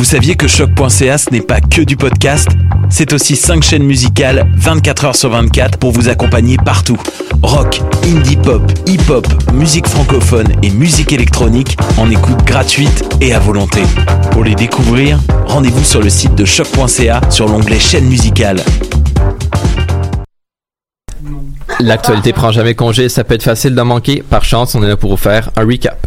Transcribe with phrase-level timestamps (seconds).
[0.00, 2.48] vous saviez que choc.ca ce n'est pas que du podcast
[2.88, 6.96] C'est aussi 5 chaînes musicales 24 heures sur 24 pour vous accompagner partout.
[7.42, 13.82] Rock, indie pop, hip-hop, musique francophone et musique électronique en écoute gratuite et à volonté.
[14.30, 18.62] Pour les découvrir, rendez-vous sur le site de choc.ca sur l'onglet chaîne musicale.
[21.78, 24.22] L'actualité prend jamais congé, ça peut être facile d'en manquer.
[24.22, 25.98] Par chance, on est là pour vous faire un recap.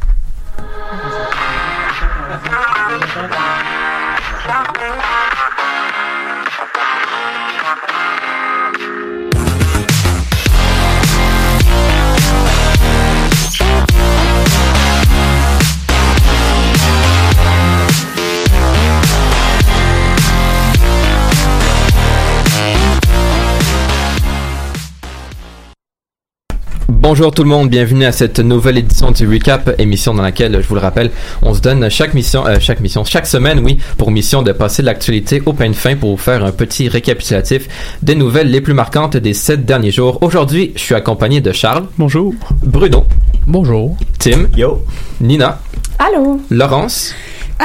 [27.04, 30.68] Bonjour tout le monde, bienvenue à cette nouvelle édition du Recap, émission dans laquelle, je
[30.70, 34.10] vous le rappelle, on se donne chaque mission, euh, chaque mission, chaque semaine, oui, pour
[34.10, 37.68] mission de passer l'actualité au pain de fin pour vous faire un petit récapitulatif
[38.02, 40.18] des nouvelles les plus marquantes des sept derniers jours.
[40.22, 41.88] Aujourd'hui, je suis accompagné de Charles.
[41.98, 42.34] Bonjour.
[42.64, 43.04] Bruno.
[43.48, 43.98] Bonjour.
[44.18, 44.48] Tim.
[44.56, 44.86] Yo.
[45.20, 45.60] Nina.
[46.00, 46.40] Allô.
[46.52, 47.14] Laurence.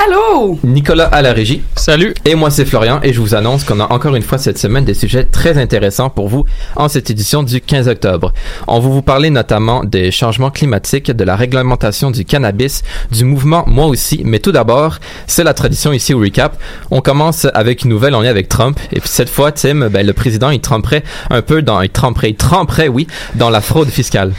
[0.06, 0.56] Allô!
[0.62, 1.62] Nicolas à la régie.
[1.74, 2.14] Salut!
[2.24, 4.84] Et moi c'est Florian et je vous annonce qu'on a encore une fois cette semaine
[4.84, 6.44] des sujets très intéressants pour vous
[6.76, 8.32] en cette édition du 15 octobre.
[8.68, 13.64] On va vous parler notamment des changements climatiques, de la réglementation du cannabis, du mouvement
[13.66, 16.56] Moi aussi, mais tout d'abord, c'est la tradition ici au recap.
[16.92, 20.06] On commence avec une nouvelle en lien avec Trump et puis cette fois Tim, ben,
[20.06, 23.88] le président il tremperait un peu dans, il tremperait, il tremperait oui, dans la fraude
[23.88, 24.32] fiscale.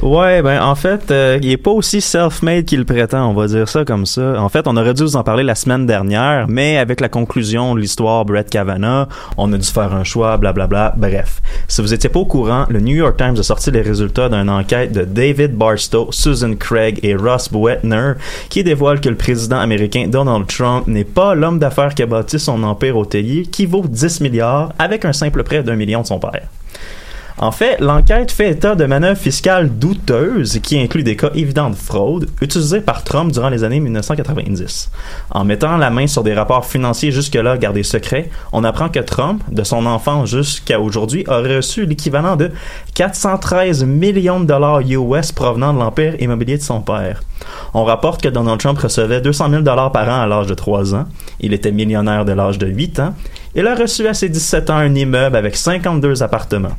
[0.00, 3.68] Ouais, ben en fait, euh, il est pas aussi self-made qu'il prétend, on va dire
[3.68, 4.40] ça comme ça.
[4.40, 7.74] En fait, on aurait dû vous en parler la semaine dernière, mais avec la conclusion
[7.74, 10.94] de l'histoire Brett Kavanaugh, on a dû faire un choix, blablabla.
[10.96, 14.28] Bref, si vous étiez pas au courant, le New York Times a sorti les résultats
[14.28, 18.14] d'une enquête de David Barstow, Susan Craig et Ross Boetner,
[18.48, 22.40] qui dévoile que le président américain Donald Trump n'est pas l'homme d'affaires qui a bâti
[22.40, 26.18] son empire hôtelier, qui vaut 10 milliards avec un simple prêt d'un million de son
[26.18, 26.48] père.
[27.38, 31.74] En fait, l'enquête fait état de manœuvres fiscales douteuses qui incluent des cas évidents de
[31.74, 34.90] fraude utilisés par Trump durant les années 1990.
[35.30, 39.42] En mettant la main sur des rapports financiers jusque-là gardés secrets, on apprend que Trump,
[39.50, 42.50] de son enfance jusqu'à aujourd'hui, a reçu l'équivalent de
[42.94, 47.22] 413 millions de dollars US provenant de l'empire immobilier de son père.
[47.74, 50.94] On rapporte que Donald Trump recevait 200 000 dollars par an à l'âge de 3
[50.94, 51.06] ans.
[51.40, 53.14] Il était millionnaire de l'âge de 8 ans.
[53.54, 56.76] Il a reçu à ses 17 ans un immeuble avec 52 appartements.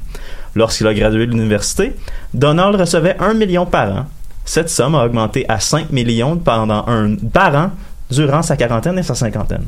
[0.56, 1.94] Lorsqu'il a gradué de l'université,
[2.34, 4.06] Donald recevait 1 million par an.
[4.46, 7.72] Cette somme a augmenté à 5 millions par an
[8.10, 9.66] durant sa quarantaine et sa cinquantaine.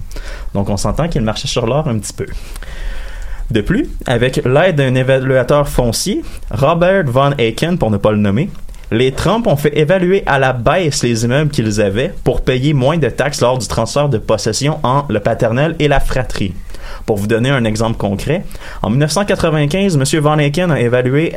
[0.54, 2.26] Donc on s'entend qu'il marchait sur l'or un petit peu.
[3.52, 8.50] De plus, avec l'aide d'un évaluateur foncier, Robert Von Aiken pour ne pas le nommer,
[8.92, 12.98] les Trump ont fait évaluer à la baisse les immeubles qu'ils avaient pour payer moins
[12.98, 16.54] de taxes lors du transfert de possession en le paternel et la fratrie.
[17.06, 18.44] Pour vous donner un exemple concret,
[18.82, 20.22] en 1995, M.
[20.22, 21.34] Van Aiken a évalué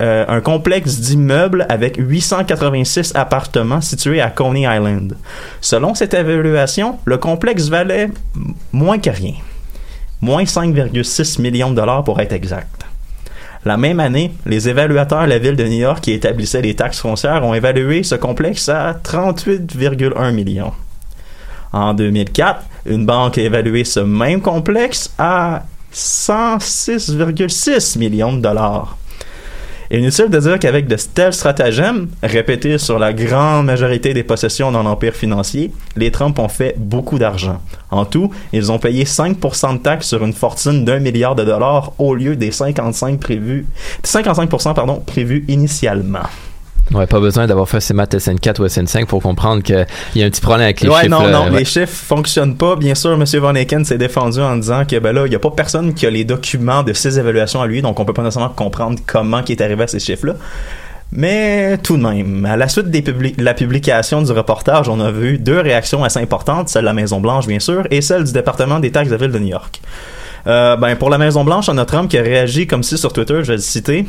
[0.00, 5.16] euh, un complexe d'immeubles avec 886 appartements situés à Coney Island.
[5.60, 8.08] Selon cette évaluation, le complexe valait
[8.72, 9.34] moins que rien.
[10.20, 12.84] Moins 5,6 millions de dollars pour être exact.
[13.64, 17.00] La même année, les évaluateurs de la ville de New York qui établissaient les taxes
[17.00, 20.72] foncières ont évalué ce complexe à 38,1 millions.
[21.72, 25.62] En 2004, une banque a évalué ce même complexe à
[25.92, 28.96] 106,6 millions de dollars.
[29.90, 34.82] Inutile de dire qu'avec de tels stratagèmes, répétés sur la grande majorité des possessions dans
[34.82, 37.58] l'empire financier, les Trump ont fait beaucoup d'argent.
[37.90, 41.92] En tout, ils ont payé 5% de taxes sur une fortune d'un milliard de dollars
[41.96, 43.66] au lieu des 55 prévus,
[44.04, 46.28] 55% pardon, prévus initialement.
[46.92, 50.26] Ouais, pas besoin d'avoir fait ses maths SN4 ou SN5 pour comprendre qu'il y a
[50.26, 51.08] un petit problème avec les ouais, chiffres.
[51.10, 51.30] non, là.
[51.30, 51.58] non, Ouais.
[51.58, 52.76] les chiffres fonctionnent pas.
[52.76, 53.24] Bien sûr, M.
[53.40, 56.06] Van Eken s'est défendu en disant que ben là, il y a pas personne qui
[56.06, 59.42] a les documents de ses évaluations à lui, donc on peut pas nécessairement comprendre comment
[59.46, 60.34] il est arrivé à ces chiffres-là.
[61.10, 65.10] Mais tout de même, à la suite publi- de la publication du reportage, on a
[65.10, 68.78] vu deux réactions assez importantes, celle de la Maison-Blanche, bien sûr, et celle du département
[68.78, 69.80] des taxes de la ville de New York.
[70.46, 73.38] Euh, ben, pour la Maison-Blanche, on a Trump qui a réagi comme si sur Twitter,
[73.42, 74.06] je vais le citer.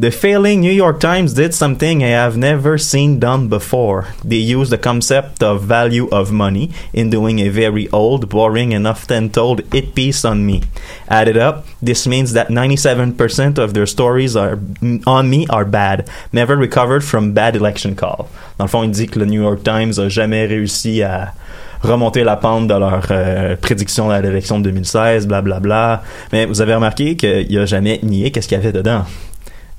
[0.00, 4.06] The failing New York Times did something I have never seen done before.
[4.22, 8.86] They used the concept of value of money in doing a very old, boring, and
[8.86, 10.62] often told it piece on me.
[11.08, 14.60] Added up, this means that 97% of their stories are
[15.04, 18.28] on me are bad, never recovered from bad election call.
[18.56, 21.34] Dans le fond, il dit que le New York Times a jamais réussi à
[21.82, 25.60] remonter la pente de leur euh, prédiction à l'élection de 2016, blablabla.
[25.60, 26.02] Bla, bla.
[26.30, 29.04] Mais vous avez remarqué qu'il a jamais nié qu'est-ce qu'il y avait dedans.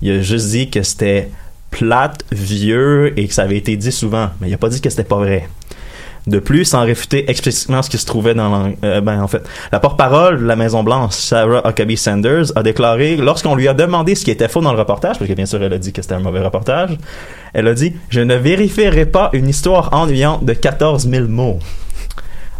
[0.01, 1.30] Il a juste dit que c'était
[1.72, 4.90] plate, vieux et que ça avait été dit souvent, mais il a pas dit que
[4.90, 5.48] c'était pas vrai.
[6.28, 9.42] De plus, sans réfuter explicitement ce qui se trouvait dans l'en- euh, ben en fait,
[9.72, 14.16] la porte-parole de la Maison Blanche, Sarah Huckabee Sanders, a déclaré lorsqu'on lui a demandé
[14.16, 16.01] ce qui était faux dans le reportage, parce que bien sûr elle a dit que
[16.01, 16.98] c'était un mauvais reportage,
[17.54, 21.60] elle a dit je ne vérifierai pas une histoire ennuyante de 14 000 mots.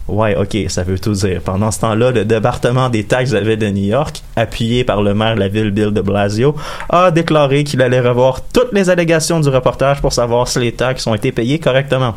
[0.10, 1.42] Ouais, ok, ça veut tout dire.
[1.42, 5.02] Pendant ce temps-là, le département des taxes de la ville de New York, appuyé par
[5.02, 6.56] le maire de la ville Bill de Blasio,
[6.90, 11.06] a déclaré qu'il allait revoir toutes les allégations du reportage pour savoir si les taxes
[11.08, 12.16] ont été payées correctement.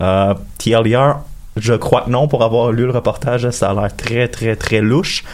[0.00, 1.20] Euh, TLDR,
[1.56, 4.80] je crois que non, pour avoir lu le reportage, ça a l'air très, très, très
[4.80, 5.24] louche.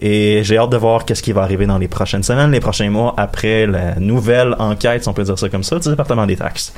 [0.00, 2.88] Et j'ai hâte de voir qu'est-ce qui va arriver dans les prochaines semaines, les prochains
[2.88, 6.36] mois, après la nouvelle enquête, si on peut dire ça comme ça, du département des
[6.36, 6.72] taxes.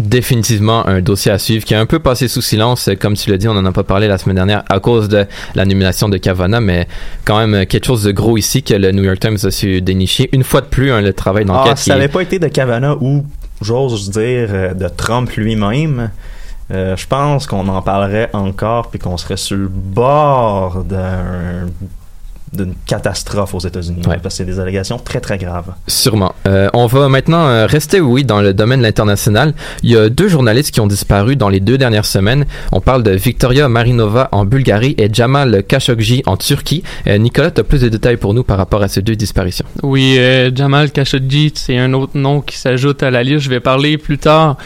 [0.00, 3.36] Définitivement un dossier à suivre qui a un peu passé sous silence, comme tu l'as
[3.36, 6.16] dit, on en a pas parlé la semaine dernière à cause de la nomination de
[6.16, 6.88] Kavanaugh, mais
[7.24, 10.28] quand même quelque chose de gros ici que le New York Times a su dénicher.
[10.32, 12.38] Une fois de plus, hein, le travail Ah, d'enquête si qui ça n'avait pas été
[12.38, 13.24] de Kavanaugh ou,
[13.60, 16.10] j'ose dire, euh, de Trump lui-même,
[16.72, 21.66] euh, je pense qu'on en parlerait encore puis qu'on serait sur le bord d'un
[22.52, 24.18] d'une catastrophe aux États-Unis Ouais.
[24.22, 25.72] parce que c'est des allégations très très graves.
[25.86, 26.34] Sûrement.
[26.48, 29.54] Euh, on va maintenant euh, rester, oui, dans le domaine de l'international.
[29.82, 32.46] Il y a deux journalistes qui ont disparu dans les deux dernières semaines.
[32.72, 36.82] On parle de Victoria Marinova en Bulgarie et Jamal Khashoggi en Turquie.
[37.06, 39.66] Euh, Nicolas, tu as plus de détails pour nous par rapport à ces deux disparitions?
[39.82, 43.40] Oui, euh, Jamal Khashoggi, c'est un autre nom qui s'ajoute à la liste.
[43.44, 44.56] Je vais parler plus tard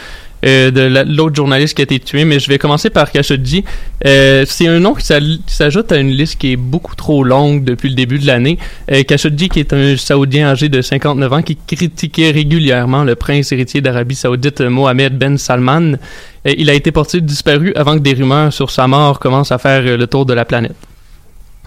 [0.45, 3.65] euh, de la- l'autre journaliste qui a été tué, mais je vais commencer par Khashoggi.
[4.07, 5.07] Euh, c'est un nom qui
[5.47, 8.59] s'ajoute à une liste qui est beaucoup trop longue depuis le début de l'année.
[8.93, 13.53] Euh, Khashoggi, qui est un Saoudien âgé de 59 ans, qui critiquait régulièrement le prince
[13.53, 15.93] héritier d'Arabie Saoudite, Mohamed Ben Salman.
[16.45, 19.83] Il a été porté disparu avant que des rumeurs sur sa mort commencent à faire
[19.83, 20.77] le tour de la planète.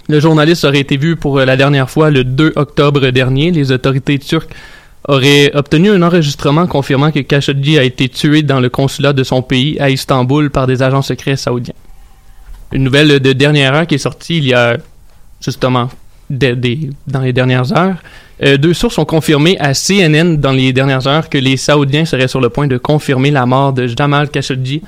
[0.09, 3.51] Le journaliste aurait été vu pour la dernière fois le 2 octobre dernier.
[3.51, 4.51] Les autorités turques
[5.07, 9.42] auraient obtenu un enregistrement confirmant que Khashoggi a été tué dans le consulat de son
[9.42, 11.73] pays à Istanbul par des agents secrets saoudiens.
[12.73, 14.78] Une nouvelle de dernière heure qui est sortie il y a
[15.42, 15.90] justement
[16.30, 17.95] des- des- dans les dernières heures.
[18.44, 22.28] Euh, deux sources ont confirmé à CNN dans les dernières heures que les Saoudiens seraient
[22.28, 24.81] sur le point de confirmer la mort de Jamal Khashoggi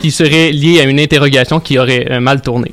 [0.00, 2.72] qui serait liée à une interrogation qui aurait euh, mal tourné.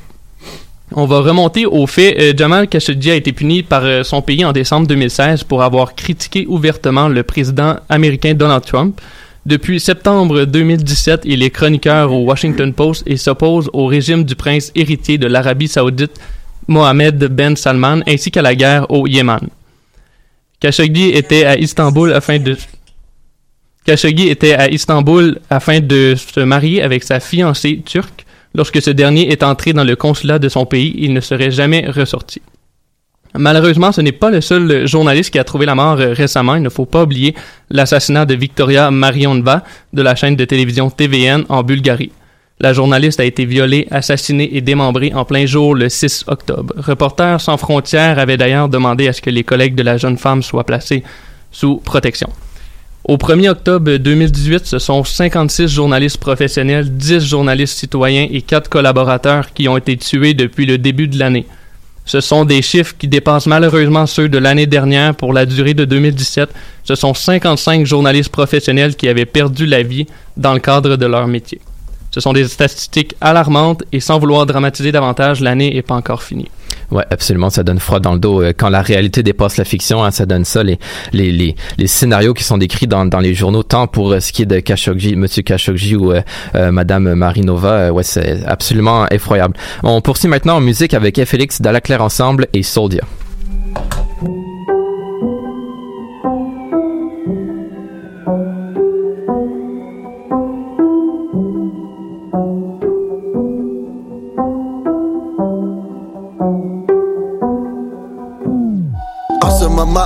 [0.92, 4.44] On va remonter au fait, euh, Jamal Khashoggi a été puni par euh, son pays
[4.44, 8.98] en décembre 2016 pour avoir critiqué ouvertement le président américain Donald Trump.
[9.44, 14.72] Depuis septembre 2017, il est chroniqueur au Washington Post et s'oppose au régime du prince
[14.74, 16.18] héritier de l'Arabie saoudite,
[16.66, 19.40] Mohamed Ben Salman, ainsi qu'à la guerre au Yémen.
[20.60, 22.56] Khashoggi était à Istanbul afin de
[23.84, 28.17] Khashoggi était à Istanbul afin de se marier avec sa fiancée turque.
[28.54, 31.88] Lorsque ce dernier est entré dans le consulat de son pays, il ne serait jamais
[31.88, 32.40] ressorti.
[33.34, 36.56] Malheureusement, ce n'est pas le seul journaliste qui a trouvé la mort récemment.
[36.56, 37.34] Il ne faut pas oublier
[37.70, 42.12] l'assassinat de Victoria Marionova de la chaîne de télévision TVN en Bulgarie.
[42.60, 46.74] La journaliste a été violée, assassinée et démembrée en plein jour le 6 octobre.
[46.76, 50.42] Reporters sans frontières avait d'ailleurs demandé à ce que les collègues de la jeune femme
[50.42, 51.04] soient placés
[51.52, 52.30] sous protection.
[53.08, 59.54] Au 1er octobre 2018, ce sont 56 journalistes professionnels, 10 journalistes citoyens et 4 collaborateurs
[59.54, 61.46] qui ont été tués depuis le début de l'année.
[62.04, 65.86] Ce sont des chiffres qui dépassent malheureusement ceux de l'année dernière pour la durée de
[65.86, 66.50] 2017.
[66.84, 71.28] Ce sont 55 journalistes professionnels qui avaient perdu la vie dans le cadre de leur
[71.28, 71.62] métier.
[72.10, 76.50] Ce sont des statistiques alarmantes et sans vouloir dramatiser davantage, l'année n'est pas encore finie.
[76.90, 78.42] Ouais, absolument, ça donne froid dans le dos.
[78.42, 80.78] Euh, Quand la réalité dépasse la fiction, hein, ça donne ça, les,
[81.12, 84.42] les, les, scénarios qui sont décrits dans, dans les journaux, tant pour euh, ce qui
[84.42, 86.22] est de Khashoggi, Monsieur Khashoggi ou euh,
[86.54, 89.54] euh, Madame Marinova, ouais, c'est absolument effroyable.
[89.82, 93.02] On poursuit maintenant en musique avec Félix Dalaclair Ensemble et Soldia.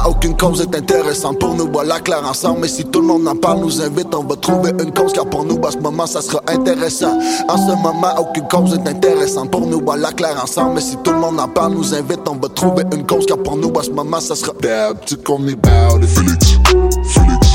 [0.07, 1.69] Aucune cause est intéressante pour nous.
[1.71, 4.71] Voilà clair ensemble, mais si tout le monde en parle, nous invite, on va trouver
[4.83, 5.13] une cause.
[5.13, 7.19] Car pour nous, à ce moment, ça sera intéressant.
[7.49, 9.81] En ce moment, aucune cause est intéressante pour nous.
[9.85, 12.85] Voilà clair ensemble, mais si tout le monde en parle, nous invite, on va trouver
[12.93, 13.27] une cause.
[13.27, 14.53] Car pour nous, à ce moment, ça sera.
[14.61, 16.09] Damn, tu connais about it.
[16.09, 16.59] Félix,
[17.05, 17.49] Félix,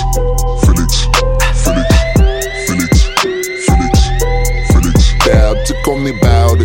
[0.61, 1.07] Félix,
[1.53, 1.97] Félix,
[2.65, 2.97] Félix,
[3.65, 3.97] Félix,
[4.71, 5.03] Félix.
[5.65, 6.57] Tu connais about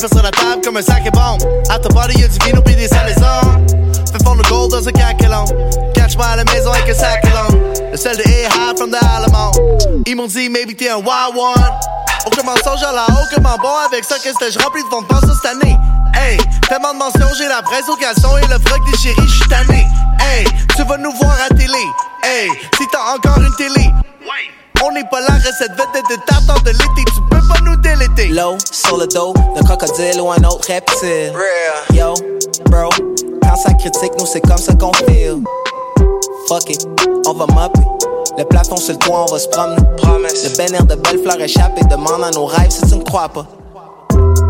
[0.00, 1.42] J'frappe sur la table comme un sac et bombe.
[1.68, 3.66] À ta body, y'a du vino pis des salaisons.
[4.10, 5.44] Fais fondre le gold dans un caquelon.
[5.92, 7.60] Catch-moi à la maison avec un sac long.
[7.92, 9.50] Le seul de A-High from the Alamo.
[10.06, 11.70] Ils m'ont dit, maybe t'es un wild one.
[12.24, 14.88] Aucun mensonge à la haut, que m'en bon avec ça, qu'est-ce que je remplis de
[14.88, 15.76] fond de pensée cette année.
[16.14, 19.84] Hey, tellement de mentions, j'ai la presse au caleçon et le froc déchiré, j'suis tanné.
[20.18, 21.84] Hey, tu vas nous voir à télé.
[22.22, 23.90] Hey, si t'as encore une télé.
[24.82, 28.28] On n'est pas la recette vedette de tartare de l'été, tu peux pas nous déléter.
[28.28, 31.32] Low, sur le dos d'un crocodile ou un autre reptile.
[31.92, 32.14] Yo,
[32.66, 32.88] bro,
[33.42, 35.42] quand ça critique, nous c'est comme ça qu'on feel.
[36.48, 36.86] Fuck it,
[37.26, 37.80] on va mopper.
[38.38, 39.76] Le plafond sur le toit, on va se promener.
[40.02, 43.44] Le bénir de belles fleurs échappées demande à nos rêves si tu ne crois pas.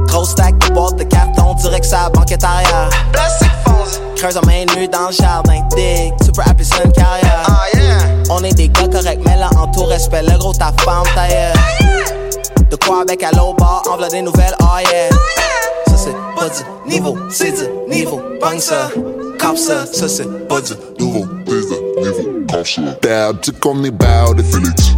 [0.07, 2.89] Gros stack de boîtes de carton, direct ça la banquette arrière.
[3.13, 4.01] Plastique foncé.
[4.15, 7.43] Creuse en main nue dans le jardin, dig, tu peux appeler ça une carrière.
[7.49, 7.80] Ah yeah.
[8.33, 11.53] On est des gars corrects, mais là en tout respect, le gros ta femme tailleur.
[12.71, 15.11] De quoi avec à l'eau bar, en des nouvelles, oh yeah.
[15.89, 16.49] Ça c'est pas
[16.89, 18.89] niveau, c'est du niveau, bang ça,
[19.39, 22.81] cop ça, ça c'est pas du nouveau, c'est niveau comme ça.
[23.03, 24.47] Damn, tu connais about it.
[24.47, 24.93] Félix,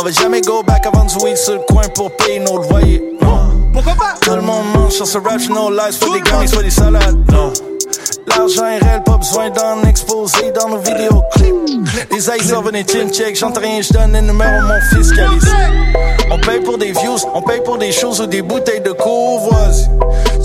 [0.00, 3.02] On va jamais go back avant du weed sur le coin pour payer nos loyers.
[3.20, 3.50] Non.
[3.72, 4.14] Pourquoi pas?
[4.20, 7.18] Tout le monde mange sur ce rap, no lies, soit des gummies, soit des salades.
[7.32, 7.52] Non.
[8.28, 11.54] L'argent est réel, pas besoin d'en exposer dans nos vidéoclips.
[12.10, 15.48] Les eyes servent des chin check, j'entends rien, j'donne le numéro à mon fiscaliste.
[16.30, 19.88] On paye pour des views, on paye pour des choses ou des bouteilles de courvoisie.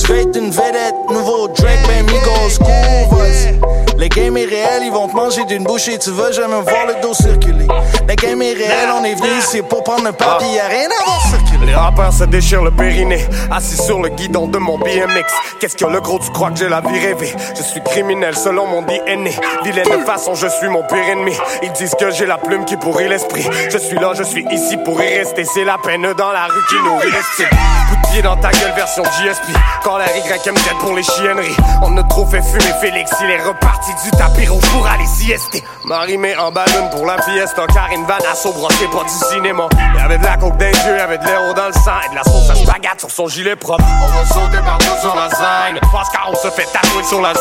[0.04, 3.60] Tu être une vedette, nouveau Drake, ben Migos, courvoisie.
[3.98, 7.02] Le game est réel, ils vont te manger d'une bouchée, tu veux jamais voir le
[7.02, 7.68] dos circuler.
[8.08, 11.04] Le game est réel, on est venu ici pour prendre un papier, y'a rien à
[11.06, 11.68] voir circuler.
[11.68, 15.24] Les rappeurs se déchirent le périnée, assis sur le guidon de mon BMX.
[15.60, 17.34] Qu'est-ce que le gros, tu crois que j'ai la vie rêvée?
[17.82, 19.32] Criminel selon mon DNA.
[19.63, 21.36] Vilaine façon, je suis mon pire ennemi.
[21.62, 23.48] Ils disent que j'ai la plume qui pourrit l'esprit.
[23.70, 25.46] Je suis là, je suis ici pour y rester.
[25.46, 27.50] C'est la peine dans la rue qui nourrit l'estime.
[27.89, 29.56] Coup de pied dans ta gueule, version GSP.
[29.84, 31.56] Quand la YM tête pour les chienneries.
[31.82, 35.63] On a trop fait fumer Félix, il est reparti du tapis rouge pour aller siester.
[35.86, 39.68] Marie met en ballon pour la fiesta, vanne à saubre, c'est pas du cinéma.
[39.98, 42.24] Y'avait de la coke les yeux, y'avait de l'héros dans le sang et de la
[42.24, 42.56] sauce à
[42.98, 43.84] sur son gilet propre.
[44.01, 47.34] On va sauter partout sur la scène, parce qu'on se fait tatouer sur la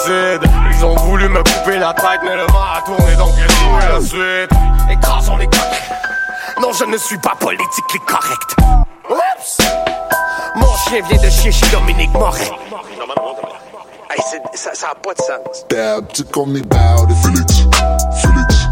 [0.71, 3.81] Ils ont voulu me couper la tête, mais le vent a tourné donc j'ai joué
[3.89, 4.51] la suite.
[4.91, 5.83] Écrasons les coques.
[6.61, 8.57] Non, je ne suis pas politiquement correct.
[9.11, 9.59] Oups!
[10.57, 12.51] Mon chien vient de chier chez Dominique Moret.
[14.11, 14.21] Hey,
[14.55, 15.67] ça, ça a pas de sens.
[16.31, 17.17] Connais about it.
[17.25, 17.67] Félix,
[18.21, 18.69] Félix,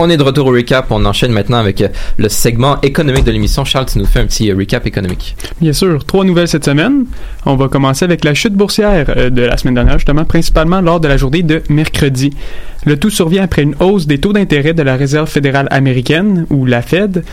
[0.00, 0.86] On est de retour au recap.
[0.90, 3.64] On enchaîne maintenant avec euh, le segment économique de l'émission.
[3.64, 5.36] Charles, tu nous fais un petit euh, recap économique.
[5.60, 7.06] Bien sûr, trois nouvelles cette semaine.
[7.46, 11.00] On va commencer avec la chute boursière euh, de la semaine dernière, justement, principalement lors
[11.00, 12.32] de la journée de mercredi.
[12.86, 16.64] Le tout survient après une hausse des taux d'intérêt de la Réserve fédérale américaine, ou
[16.64, 17.24] la Fed.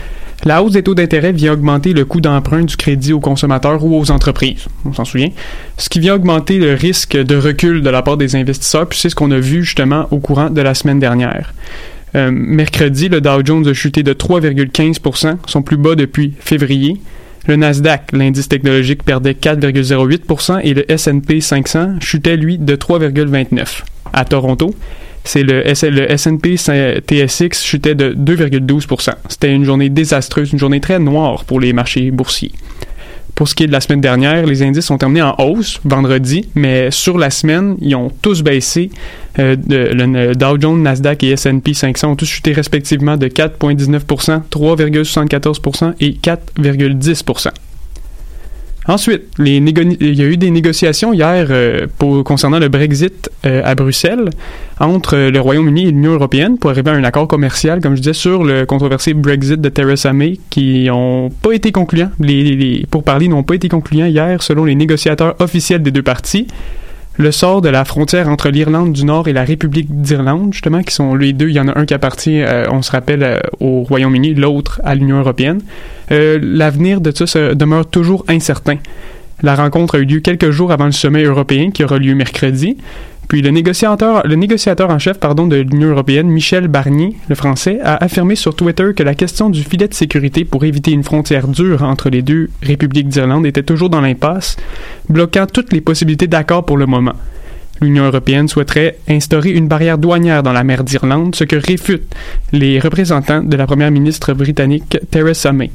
[0.44, 3.98] La hausse des taux d'intérêt vient augmenter le coût d'emprunt du crédit aux consommateurs ou
[3.98, 5.30] aux entreprises, on s'en souvient,
[5.76, 9.08] ce qui vient augmenter le risque de recul de la part des investisseurs, puis c'est
[9.08, 11.52] ce qu'on a vu justement au courant de la semaine dernière.
[12.14, 17.00] Euh, mercredi, le Dow Jones a chuté de 3,15% son plus bas depuis février.
[17.46, 23.82] Le Nasdaq, l'indice technologique, perdait 4,08% et le S&P 500 chutait, lui, de 3,29%.
[24.12, 24.74] À Toronto,
[25.26, 29.14] c'est le, le S&P TSX chutait de 2,12%.
[29.28, 32.52] C'était une journée désastreuse, une journée très noire pour les marchés boursiers.
[33.36, 36.48] Pour ce qui est de la semaine dernière, les indices ont terminé en hausse vendredi,
[36.54, 38.90] mais sur la semaine, ils ont tous baissé.
[39.38, 45.92] Euh, le Dow Jones, Nasdaq et S&P 500 ont tous chuté respectivement de 4,19%, 3,74%
[46.00, 47.50] et 4,10%.
[48.88, 51.86] Ensuite, il y a eu des négociations hier euh,
[52.24, 54.30] concernant le Brexit euh, à Bruxelles
[54.78, 58.00] entre euh, le Royaume-Uni et l'Union européenne pour arriver à un accord commercial, comme je
[58.00, 62.10] disais, sur le controversé Brexit de Theresa May qui n'ont pas été concluants.
[62.20, 66.46] Les, les pourparlers n'ont pas été concluants hier selon les négociateurs officiels des deux parties.
[67.18, 70.94] Le sort de la frontière entre l'Irlande du Nord et la République d'Irlande, justement, qui
[70.94, 73.40] sont les deux, il y en a un qui appartient, euh, on se rappelle, euh,
[73.58, 75.62] au Royaume-Uni, l'autre à l'Union européenne.
[76.12, 78.76] Euh, L'avenir de ça se demeure toujours incertain.
[79.42, 82.76] La rencontre a eu lieu quelques jours avant le sommet européen qui aura lieu mercredi.
[83.28, 88.54] Puis le négociateur, en chef de l'Union européenne, Michel Barnier, le français, a affirmé sur
[88.54, 92.22] Twitter que la question du filet de sécurité pour éviter une frontière dure entre les
[92.22, 94.56] deux républiques d'Irlande était toujours dans l'impasse,
[95.08, 97.14] bloquant toutes les possibilités d'accord pour le moment.
[97.80, 102.14] L'Union européenne souhaiterait instaurer une barrière douanière dans la mer d'Irlande, ce que réfutent
[102.52, 105.70] les représentants de la première ministre britannique Theresa May.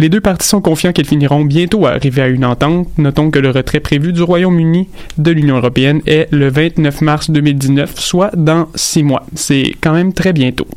[0.00, 2.86] Les deux parties sont confiants qu'elles finiront bientôt à arriver à une entente.
[2.98, 4.88] Notons que le retrait prévu du Royaume-Uni
[5.18, 9.26] de l'Union européenne est le 29 mars 2019, soit dans six mois.
[9.34, 10.68] C'est quand même très bientôt.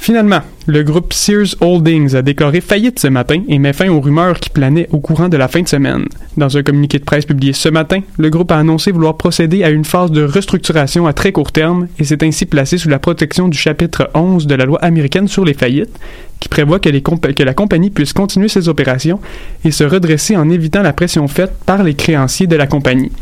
[0.00, 4.40] Finalement, le groupe Sears Holdings a déclaré faillite ce matin et met fin aux rumeurs
[4.40, 6.06] qui planaient au courant de la fin de semaine.
[6.38, 9.68] Dans un communiqué de presse publié ce matin, le groupe a annoncé vouloir procéder à
[9.68, 13.48] une phase de restructuration à très court terme et s'est ainsi placé sous la protection
[13.48, 16.00] du chapitre 11 de la loi américaine sur les faillites,
[16.40, 19.20] qui prévoit que, la compagnie puisse continuer ses opérations
[19.66, 23.12] et se redresser en évitant la pression faite par les créanciers de la compagnie.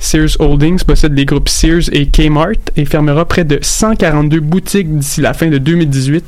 [0.00, 5.20] Sears Holdings possède les groupes Sears et Kmart et fermera près de 142 boutiques d'ici
[5.20, 6.24] la fin de 2018.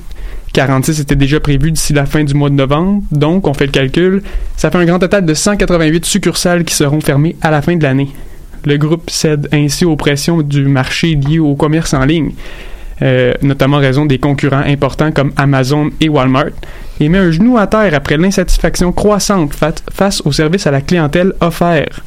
[0.53, 3.73] 46 étaient déjà prévus d'ici la fin du mois de novembre, donc on fait le
[3.73, 4.23] calcul,
[4.57, 7.83] ça fait un grand total de 188 succursales qui seront fermées à la fin de
[7.83, 8.11] l'année.
[8.67, 12.33] Le groupe cède ainsi aux pressions du marché liées au commerce en ligne,
[13.01, 16.51] euh, notamment en raison des concurrents importants comme Amazon et Walmart,
[17.01, 20.83] et met un genou à terre après l'insatisfaction croissante fa- face au service à la
[20.83, 22.03] clientèle offert.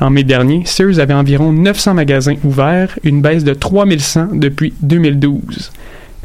[0.00, 5.70] En mai dernier, Sears avait environ 900 magasins ouverts, une baisse de 3100 depuis 2012.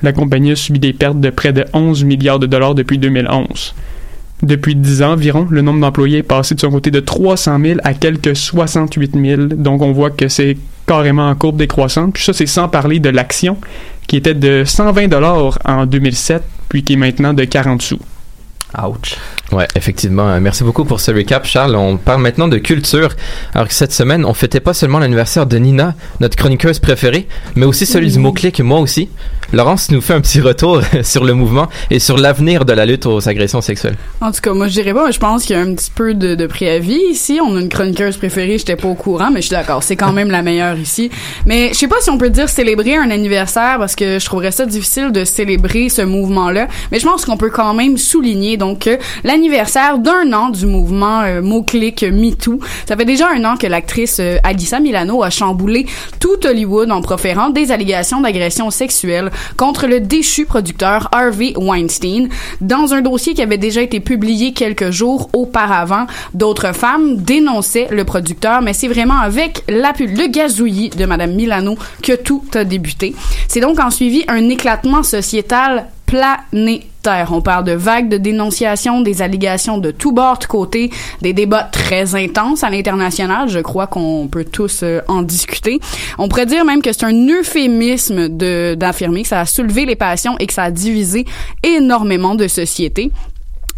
[0.01, 3.75] La compagnie a subi des pertes de près de 11 milliards de dollars depuis 2011.
[4.41, 7.79] Depuis 10 ans environ, le nombre d'employés est passé de son côté de 300 000
[7.84, 9.41] à quelques 68 000.
[9.55, 12.13] Donc on voit que c'est carrément en courbe décroissante.
[12.13, 13.58] Puis ça, c'est sans parler de l'action
[14.08, 17.99] qui était de 120 dollars en 2007, puis qui est maintenant de 40 sous.
[18.77, 19.15] Ouch.
[19.51, 20.29] Ouais, effectivement.
[20.29, 21.75] Euh, Merci beaucoup pour ce recap, Charles.
[21.75, 23.15] On parle maintenant de culture.
[23.55, 27.65] Alors que cette semaine, on fêtait pas seulement l'anniversaire de Nina, notre chroniqueuse préférée, mais
[27.65, 29.10] aussi celui du mot-clic, moi aussi.
[29.51, 33.07] Laurence nous fait un petit retour sur le mouvement et sur l'avenir de la lutte
[33.07, 33.95] aux agressions sexuelles.
[34.21, 36.13] En tout cas, moi, je dirais pas, je pense qu'il y a un petit peu
[36.13, 37.39] de, de préavis ici.
[37.43, 39.81] On a une chroniqueuse préférée, j'étais pas au courant, mais je suis d'accord.
[39.81, 41.09] C'est quand même la meilleure ici.
[41.47, 44.51] Mais je sais pas si on peut dire célébrer un anniversaire parce que je trouverais
[44.51, 46.67] ça difficile de célébrer ce mouvement-là.
[46.91, 51.21] Mais je pense qu'on peut quand même souligner, donc, euh, l'anniversaire d'un an du mouvement
[51.21, 52.59] euh, mot-clic MeToo.
[52.88, 55.88] Ça fait déjà un an que l'actrice euh, Alyssa Milano a chamboulé
[56.19, 62.30] tout Hollywood en proférant des allégations d'agression sexuelle contre le déchu producteur Harvey Weinstein
[62.62, 66.08] dans un dossier qui avait déjà été publié quelques jours auparavant.
[66.34, 72.13] D'autres femmes dénonçaient le producteur, mais c'est vraiment avec le gazouillis de Madame Milano que
[72.13, 73.15] tout a débuté.
[73.47, 76.98] C'est donc en suivi un éclatement sociétal planétaire.
[77.32, 80.91] On parle de vagues de dénonciations, des allégations de tous bords, de côté,
[81.22, 83.50] des débats très intenses à l'international.
[83.50, 85.80] Je crois qu'on peut tous euh, en discuter.
[86.17, 88.30] On pourrait dire même que c'est un euphémisme
[88.76, 91.26] d'affirmer que ça a soulevé les passions et que ça a divisé
[91.63, 93.12] énormément de sociétés.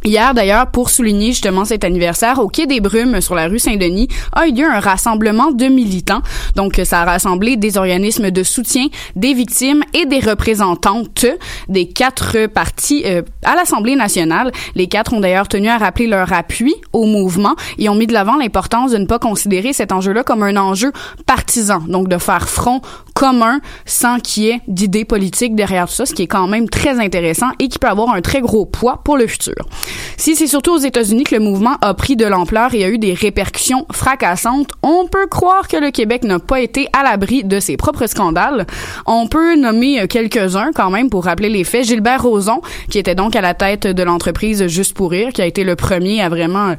[0.03, 4.07] Hier, d'ailleurs, pour souligner justement cet anniversaire, au Quai des Brumes, sur la rue Saint-Denis,
[4.33, 6.23] a eu lieu un rassemblement de militants.
[6.55, 11.27] Donc, ça a rassemblé des organismes de soutien, des victimes et des représentantes
[11.69, 14.51] des quatre partis euh, à l'Assemblée nationale.
[14.73, 18.13] Les quatre ont d'ailleurs tenu à rappeler leur appui au mouvement et ont mis de
[18.13, 20.91] l'avant l'importance de ne pas considérer cet enjeu-là comme un enjeu
[21.27, 21.79] partisan.
[21.87, 22.81] Donc, de faire front
[23.13, 26.69] commun sans qu'il y ait d'idées politiques derrière tout ça, ce qui est quand même
[26.69, 29.53] très intéressant et qui peut avoir un très gros poids pour le futur.
[30.17, 32.97] Si c'est surtout aux États-Unis que le mouvement a pris de l'ampleur et a eu
[32.97, 37.59] des répercussions fracassantes, on peut croire que le Québec n'a pas été à l'abri de
[37.59, 38.67] ses propres scandales.
[39.05, 41.85] On peut nommer quelques-uns quand même pour rappeler les faits.
[41.85, 45.45] Gilbert Rozon, qui était donc à la tête de l'entreprise Juste pour rire, qui a
[45.45, 46.75] été le premier à vraiment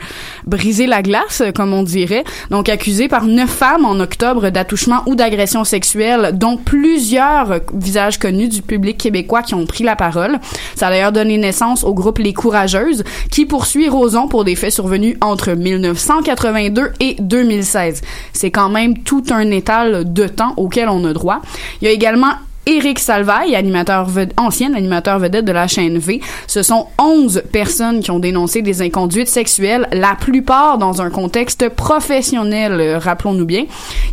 [0.46, 2.25] briser la glace, comme on dirait.
[2.51, 8.48] Donc accusé par neuf femmes en octobre d'attouchement ou d'agression sexuelle, dont plusieurs visages connus
[8.48, 10.38] du public québécois qui ont pris la parole.
[10.75, 14.73] Ça a d'ailleurs donné naissance au groupe Les Courageuses, qui poursuit Roson pour des faits
[14.73, 18.01] survenus entre 1982 et 2016.
[18.33, 21.43] C'est quand même tout un étal de temps auquel on a droit.
[21.81, 22.33] Il y a également
[22.64, 26.20] Éric Salvaille, animateur ancien animateur vedette de la chaîne V.
[26.46, 31.68] Ce sont 11 personnes qui ont dénoncé des inconduites sexuelles, la plupart dans un contexte
[31.70, 33.64] professionnel, euh, rappelons-nous bien.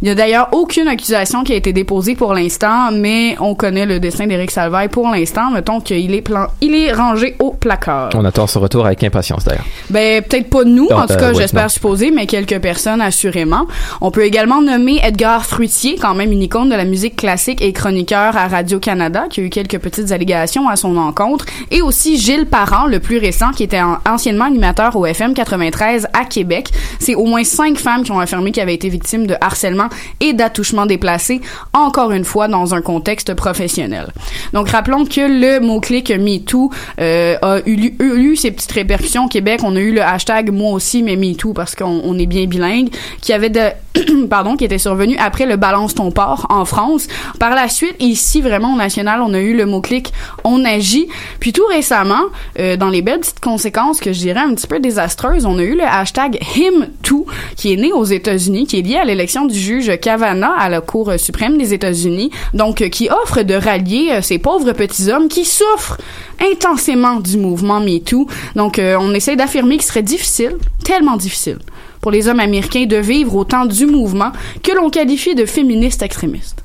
[0.01, 3.85] Il n'y a d'ailleurs aucune accusation qui a été déposée pour l'instant, mais on connaît
[3.85, 5.51] le dessin d'Éric Salvaille pour l'instant.
[5.51, 8.09] Mettons qu'il est, plan- il est rangé au placard.
[8.15, 9.65] On attend son retour avec impatience d'ailleurs.
[9.91, 13.01] Ben peut-être pas nous, Ah, en tout euh, cas, ouais, j'espère supposer, mais quelques personnes
[13.01, 13.67] assurément.
[14.01, 17.73] On peut également nommer Edgar Fruitier, quand même une icône de la musique classique et
[17.73, 22.17] chroniqueur à Radio Canada, qui a eu quelques petites allégations à son encontre, et aussi
[22.17, 26.69] Gilles Parent, le plus récent, qui était en- anciennement animateur au FM 93 à Québec.
[26.99, 30.33] C'est au moins cinq femmes qui ont affirmé qu'elles avaient été victimes de harcèlement et
[30.33, 31.41] d'attouchement déplacé,
[31.73, 34.07] encore une fois dans un contexte professionnel.
[34.53, 39.61] Donc rappelons que le mot-clic MeToo euh, a eu, ses petites répercussions au Québec.
[39.63, 42.89] On a eu le hashtag moi aussi mais MeToo parce qu'on on est bien bilingue,
[43.21, 43.59] qui avait de
[44.29, 47.07] pardon, qui était survenu après le balance ton port en France.
[47.39, 50.13] Par la suite, ici vraiment au national, on a eu le mot-clic
[50.43, 51.07] on agit.
[51.39, 52.23] Puis tout récemment,
[52.59, 55.63] euh, dans les belles petites conséquences que je dirais un petit peu désastreuses, on a
[55.63, 59.57] eu le hashtag HimToo qui est né aux États-Unis, qui est lié à l'élection du
[59.57, 64.21] juge Kavanaugh à la Cour suprême des États-Unis, donc euh, qui offre de rallier euh,
[64.21, 65.97] ces pauvres petits hommes qui souffrent
[66.39, 68.27] intensément du mouvement MeToo.
[68.55, 71.59] Donc on essaie d'affirmer qu'il serait difficile, tellement difficile,
[72.01, 74.31] pour les hommes américains de vivre au temps du mouvement
[74.63, 76.63] que l'on qualifie de féministes extrémistes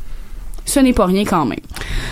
[0.64, 1.60] ce n'est pas rien quand même.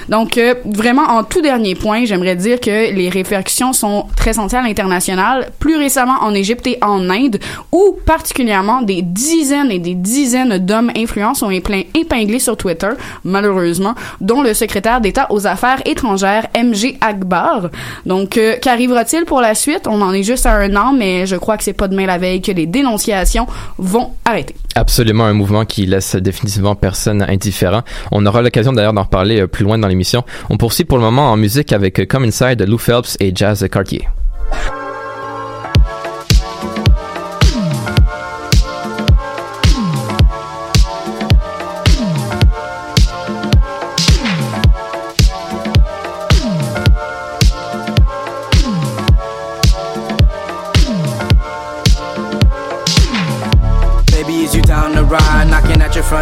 [0.09, 4.57] Donc, euh, vraiment, en tout dernier point, j'aimerais dire que les répercussions sont très senties
[4.57, 7.39] à l'international, plus récemment en Égypte et en Inde,
[7.71, 12.91] où particulièrement des dizaines et des dizaines d'hommes influents sont épinglés sur Twitter,
[13.25, 17.71] malheureusement, dont le secrétaire d'État aux Affaires étrangères, MG Akbar.
[18.07, 19.87] Donc, euh, qu'arrivera-t-il pour la suite?
[19.87, 22.19] On en est juste à un an, mais je crois que c'est pas demain la
[22.19, 23.47] veille que les dénonciations
[23.79, 24.55] vont arrêter.
[24.75, 27.83] Absolument un mouvement qui laisse définitivement personne indifférent.
[28.11, 30.25] On aura l'occasion d'ailleurs d'en reparler euh, plus loin dans l'émission.
[30.51, 33.33] On poursuit pour le moment en musique avec euh, Come Inside de Lou Phelps et
[33.35, 34.09] Jazz Cartier.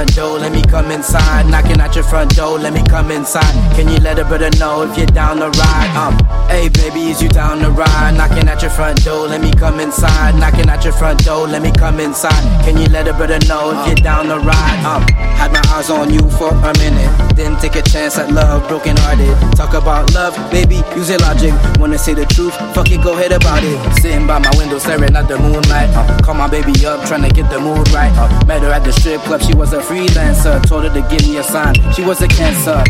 [0.01, 0.39] condo.
[0.39, 1.51] Let come inside.
[1.51, 3.53] Knocking at your front door, let me come inside.
[3.75, 5.93] Can you let a brother know if you're down the ride?
[5.99, 6.15] Um,
[6.49, 8.15] hey baby, is you down the ride?
[8.17, 10.37] Knocking at your front door, let me come inside.
[10.39, 12.43] Knocking at your front door, let me come inside.
[12.65, 14.81] Can you let a brother know if you're down the ride?
[14.87, 15.03] Um,
[15.37, 18.97] had my eyes on you for a minute, didn't take a chance at love, broken
[18.99, 19.35] hearted.
[19.57, 21.53] Talk about love, baby, use your logic.
[21.79, 22.55] Wanna say the truth?
[22.75, 23.79] Fuck it, go ahead about it.
[24.01, 25.91] Sitting by my window, staring at the moonlight.
[25.91, 28.13] Uh, call my baby up, trying to get the mood right.
[28.15, 30.60] Uh, met her at the strip club, she was a freelancer.
[30.67, 32.83] Told her to give me a sign, she was a cancer.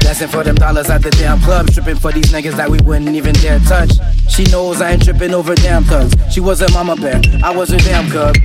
[0.00, 3.14] Dancing for them dollars at the damn club, Tripping for these niggas that we wouldn't
[3.14, 3.92] even dare touch.
[4.28, 6.14] She knows I ain't tripping over damn thugs.
[6.32, 8.36] She was a mama bear, I was a damn cub.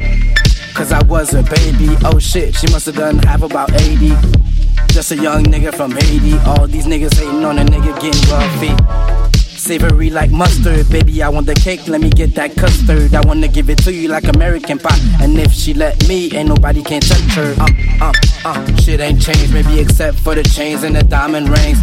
[0.74, 4.10] Cause I was a baby, oh shit, she must have done half about 80.
[4.88, 6.38] Just a young nigga from Haiti.
[6.46, 9.35] All these niggas hating on a nigga getting wealthy.
[9.66, 11.24] Savory like mustard, baby.
[11.24, 13.16] I want the cake, let me get that custard.
[13.16, 15.00] I wanna give it to you like American pie.
[15.20, 17.56] And if she let me, ain't nobody can touch her.
[17.60, 18.14] Um, uh,
[18.46, 21.80] uh, shit ain't changed, maybe except for the chains and the diamond rings.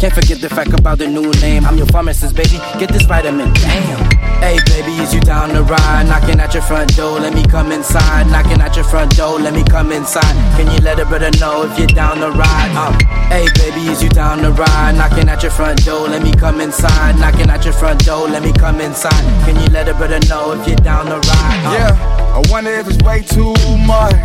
[0.00, 1.66] Can't forget the fact about the new name.
[1.66, 2.56] I'm your pharmacist, baby.
[2.80, 4.00] Get this vitamin, damn.
[4.40, 6.08] Hey, baby, is you down the ride?
[6.08, 8.26] Knocking at your front door, let me come inside.
[8.28, 10.32] Knocking at your front door, let me come inside.
[10.56, 12.72] Can you let a brother know if you're down the ride?
[12.80, 12.94] Um,
[13.28, 14.96] hey, baby, is you down the ride?
[14.96, 17.18] Knocking at your front door, let me come inside.
[17.20, 19.20] Knocking at your front door, let me come inside.
[19.44, 21.60] Can you let a brother know if you're down the ride?
[21.66, 23.52] Um, Yeah, I wonder if it's way too
[23.84, 24.16] much.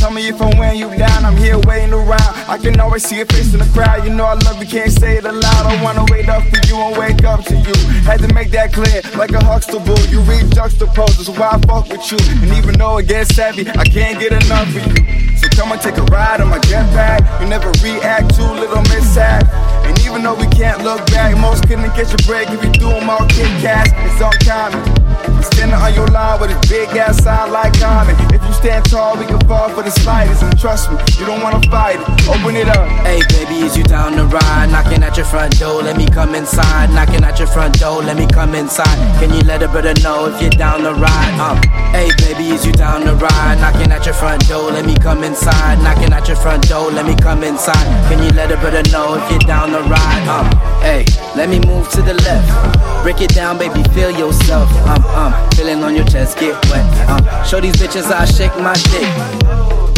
[0.00, 2.32] Tell me if I'm weighing you down, I'm here waiting around.
[2.48, 4.02] I can always see your face in the crowd.
[4.02, 5.66] You know I love you, can't say it aloud.
[5.66, 7.74] I wanna wait up for you and wake up to you.
[8.08, 10.00] Had to make that clear, like a Huxtable.
[10.08, 12.16] You read juxtaposes, why I fuck with you.
[12.40, 15.36] And even though it gets savvy, I can't get enough of you.
[15.36, 17.20] So come and take a ride on my jetpack.
[17.42, 19.52] You never react to little mishap.
[19.84, 21.36] And even though we can't look back.
[21.36, 23.90] Most couldn't catch a break if you do them all Kit Kats.
[23.92, 25.29] It's uncommon.
[25.42, 28.16] Standing on your line with a big ass sign like Common.
[28.34, 30.42] If you stand tall, we can fall for the slightest.
[30.42, 32.28] And trust me, you don't wanna fight it.
[32.28, 32.88] Open it up.
[33.06, 34.68] Hey baby, is you down the ride?
[34.70, 36.90] Knocking at your front door, let me come inside.
[36.90, 38.96] Knocking at your front door, let me come inside.
[39.18, 41.34] Can you let a brother know if you're down the ride?
[41.40, 41.56] Um,
[41.92, 43.58] hey baby, is you down the ride?
[43.60, 45.78] Knocking at your front door, let me come inside.
[45.82, 47.86] Knocking at your front door, let me come inside.
[48.08, 50.26] Can you let a brother know if you're down the ride?
[50.28, 50.46] Um,
[50.80, 51.04] hey,
[51.36, 53.02] let me move to the left.
[53.02, 54.70] Break it down, baby, feel yourself.
[54.86, 57.46] Um, um, feeling on your chest, get wet.
[57.46, 59.10] Show these bitches I shake my dick.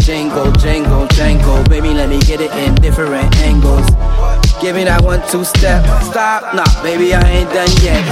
[0.05, 1.63] Jingle, jingle, jangle.
[1.65, 3.87] Baby, let me get it in different angles.
[4.61, 5.83] Give me that one, two step.
[6.03, 8.03] Stop, nah, baby, I ain't done yet.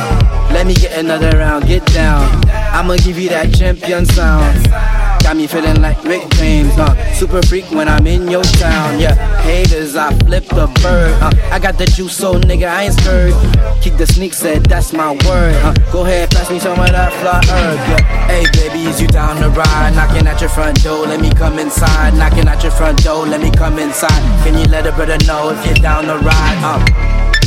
[0.52, 2.30] Let me get another round, get down.
[2.48, 5.01] I'ma give you that champion sound.
[5.32, 9.00] Got me feeling like Rick James, uh, super freak when I'm in your town.
[9.00, 11.14] Yeah, haters, I flip the bird.
[11.24, 13.34] Uh, I got the juice, so nigga, I ain't scared.
[13.82, 15.56] Kick the sneak, said that's my word.
[15.64, 17.80] Uh, go ahead, pass me some of that fly herb.
[17.88, 19.94] Yeah, hey baby, is you down the ride?
[19.96, 22.14] Knocking at your front door, let me come inside.
[22.14, 24.44] Knocking at your front door, let me come inside.
[24.44, 26.60] Can you let a brother know if you're down the ride?
[26.62, 27.41] Uh.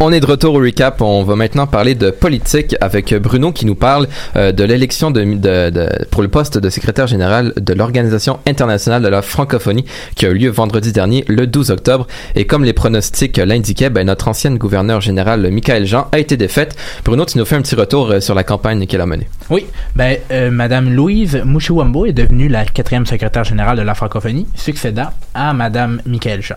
[0.00, 1.00] On est de retour au recap.
[1.02, 4.06] On va maintenant parler de politique avec Bruno qui nous parle
[4.36, 9.02] euh, de l'élection de, de- de- pour le poste de secrétaire général de l'Organisation internationale
[9.02, 9.84] de la francophonie
[10.14, 12.06] qui a eu lieu vendredi dernier, le 12 octobre.
[12.36, 16.76] Et comme les pronostics l'indiquaient, ben, notre ancienne gouverneure générale, Michael Jean, a été défaite.
[17.04, 19.26] Bruno, tu nous fais un petit retour euh, sur la campagne qu'elle a menée.
[19.50, 24.46] Oui, ben, euh, Madame Louise Mouchiwambo est devenue la quatrième secrétaire générale de la francophonie,
[24.54, 26.56] succédant à Madame Michael Jean.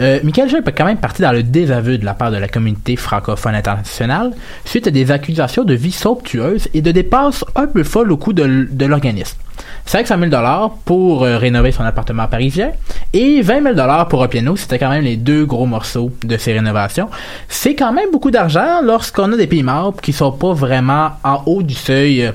[0.00, 2.48] Euh, Michael Jean est quand même parti dans le désaveu de la part de la
[2.48, 4.32] communauté francophone internationale
[4.64, 8.32] suite à des accusations de vie somptueuse et de dépenses un peu folles au coût
[8.32, 9.36] de, l'organisme.
[9.84, 12.70] 500 000 dollars pour euh, rénover son appartement parisien
[13.12, 14.56] et 20 000 dollars pour un piano.
[14.56, 17.08] C'était quand même les deux gros morceaux de ces rénovations.
[17.48, 21.42] C'est quand même beaucoup d'argent lorsqu'on a des pays membres qui sont pas vraiment en
[21.46, 22.29] haut du seuil euh,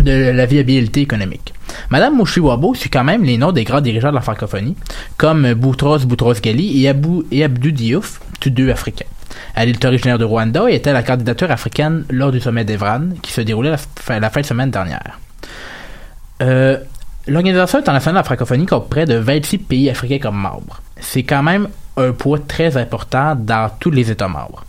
[0.00, 1.52] de la viabilité économique.
[1.90, 4.76] Madame Mouchiwabo suit quand même les noms des grands dirigeants de la francophonie,
[5.16, 9.06] comme Boutros Boutros Ghali et, Abou, Abdou Diouf, tous deux africains.
[9.54, 13.32] Elle est originaire de Rwanda et était la candidature africaine lors du sommet d'Evran, qui
[13.32, 13.76] se déroulait la,
[14.30, 15.18] fin- de semaine dernière.
[16.42, 16.78] Euh,
[17.26, 20.80] L'Organisation internationale de la francophonie compte près de 26 pays africains comme membres.
[20.98, 24.64] C'est quand même un poids très important dans tous les États membres.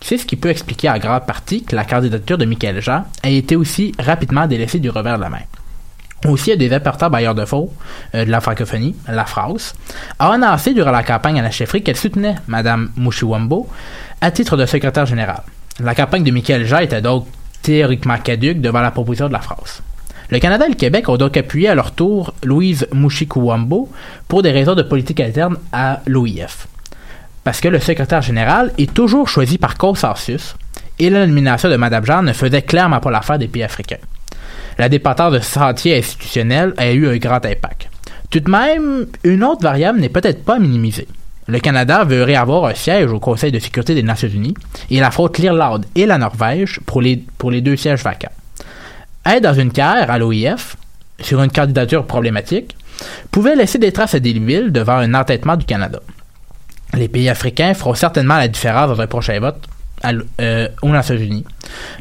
[0.00, 3.28] C'est ce qui peut expliquer en grande partie que la candidature de Michael Jean a
[3.28, 5.42] été aussi rapidement délaissée du revers de la main.
[6.26, 7.70] Aussi, il y a des importants bailleurs de fonds
[8.14, 9.74] euh, de la francophonie, la France,
[10.18, 13.68] a annoncé durant la campagne à la chefferie qu'elle soutenait Mme Mouchiwambo
[14.20, 15.42] à titre de secrétaire général.
[15.80, 17.26] La campagne de Michael Jean était donc
[17.62, 19.82] théoriquement caduque devant la proposition de la France.
[20.30, 23.88] Le Canada et le Québec ont donc appuyé à leur tour Louise Mouchikuwambo
[24.26, 26.66] pour des raisons de politique interne à l'OIF.
[27.48, 30.54] Parce que le secrétaire général est toujours choisi par consensus
[30.98, 33.96] et la nomination de Mme Jean ne faisait clairement pas l'affaire des pays africains.
[34.76, 37.88] La dépendance de ce sentier institutionnel a eu un grand impact.
[38.28, 41.08] Tout de même, une autre variable n'est peut-être pas à minimiser.
[41.46, 44.52] Le Canada veut réavoir un siège au Conseil de sécurité des Nations Unies
[44.90, 47.16] et il affronte l'Irlande et la Norvège pour les,
[47.62, 48.28] deux sièges vacants.
[49.24, 50.76] Être dans une carrière à l'OIF,
[51.22, 52.76] sur une candidature problématique,
[53.30, 56.00] pouvait laisser des traces indélébiles devant un entêtement du Canada.
[56.94, 59.68] Les pays africains feront certainement la différence dans un prochain vote
[60.02, 61.44] à euh, aux Nations Unies.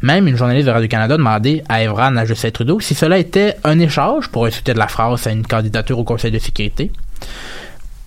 [0.01, 3.79] Même une journaliste de Radio-Canada demandait à Evran à Justin Trudeau si cela était un
[3.79, 6.91] échange pour soutien de la France à une candidature au Conseil de sécurité.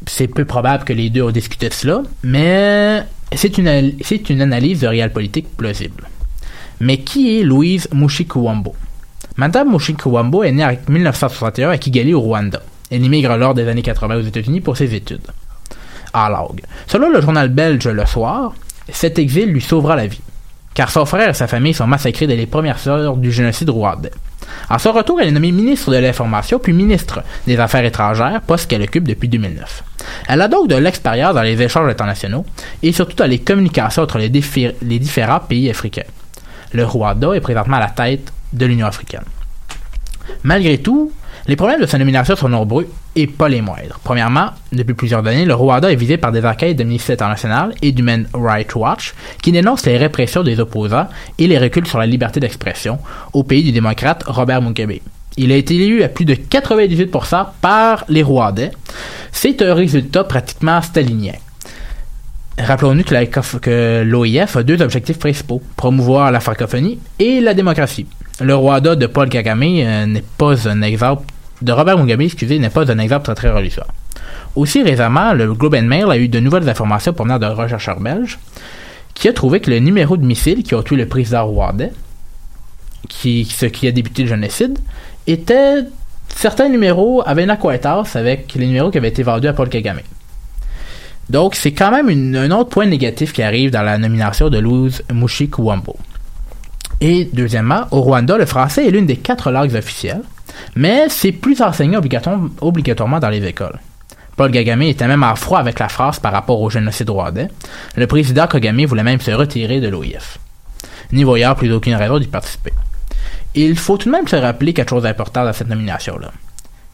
[0.06, 3.02] C'est peu probable que les deux ont discuté de cela, mais
[3.34, 6.08] c'est une, analyse de réel politique plausible.
[6.80, 8.74] Mais qui est Louise Mouchikuwambo?
[9.36, 12.62] Madame Mouchikuwambo est née en 1961 à Kigali au Rwanda.
[12.90, 15.26] Elle immigre lors des années 80 aux États-Unis pour ses études.
[16.86, 18.54] Selon le journal belge Le Soir,
[18.90, 20.20] cet exil lui sauvera la vie,
[20.74, 24.10] car son frère et sa famille sont massacrés dès les premières heures du génocide rwandais.
[24.68, 28.68] En son retour, elle est nommée ministre de l'Information puis ministre des Affaires étrangères, poste
[28.68, 29.84] qu'elle occupe depuis 2009.
[30.28, 32.44] Elle a donc de l'expérience dans les échanges internationaux
[32.82, 34.30] et surtout dans les communications entre les,
[34.82, 36.04] les différents pays africains.
[36.72, 39.24] Le Rwanda est présentement à la tête de l'Union africaine.
[40.44, 41.12] Malgré tout,
[41.50, 43.98] les problèmes de sa nomination sont nombreux et pas les moindres.
[44.04, 48.28] Premièrement, depuis plusieurs années, le Rwanda est visé par des enquêtes d'Amnesty International et d'Human
[48.32, 51.08] Rights Watch qui dénoncent les répressions des opposants
[51.40, 53.00] et les reculs sur la liberté d'expression
[53.32, 55.00] au pays du démocrate Robert Mugabe.
[55.36, 58.70] Il a été élu à plus de 98% par les Rwandais.
[59.32, 61.34] C'est un résultat pratiquement stalinien.
[62.60, 68.06] Rappelons-nous que l'OIF a deux objectifs principaux, promouvoir la francophonie et la démocratie.
[68.40, 71.24] Le Rwanda de Paul Kagame euh, n'est pas un exemple,
[71.62, 73.82] de Robert Mugabe, excusez, n'est pas un exemple très très religieux.
[74.56, 78.38] Aussi récemment, le Globe and Mail a eu de nouvelles informations provenant d'un rechercheur belge
[79.14, 81.92] qui a trouvé que le numéro de missiles qui a tué le président rwandais,
[83.10, 84.78] ce qui a débuté le génocide,
[85.26, 85.84] était
[86.34, 90.00] certains numéros avaient une acquaintance avec les numéros qui avaient été vendus à Paul Kagame.
[91.28, 95.02] Donc, c'est quand même un autre point négatif qui arrive dans la nomination de Louise
[95.12, 95.96] Mushikuwambo.
[97.00, 100.22] Et deuxièmement, au Rwanda, le français est l'une des quatre langues officielles,
[100.76, 103.78] mais c'est plus enseigné obligatoire- obligatoirement dans les écoles.
[104.36, 107.48] Paul Kagame était même en froid avec la France par rapport au génocide rwandais.
[107.96, 110.38] Le président Kagame voulait même se retirer de l'OIF.
[111.12, 112.72] N'y voyant plus aucune raison d'y participer.
[113.54, 116.30] Il faut tout de même se rappeler quelque chose d'important dans cette nomination-là.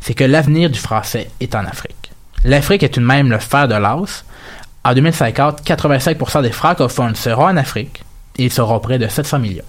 [0.01, 2.11] C'est que l'avenir du français est en Afrique.
[2.45, 4.25] L'Afrique est tout de même le fer de lance.
[4.85, 8.03] En 2050, 85% des francophones seront en Afrique
[8.39, 9.63] et ils seront près de 700 millions.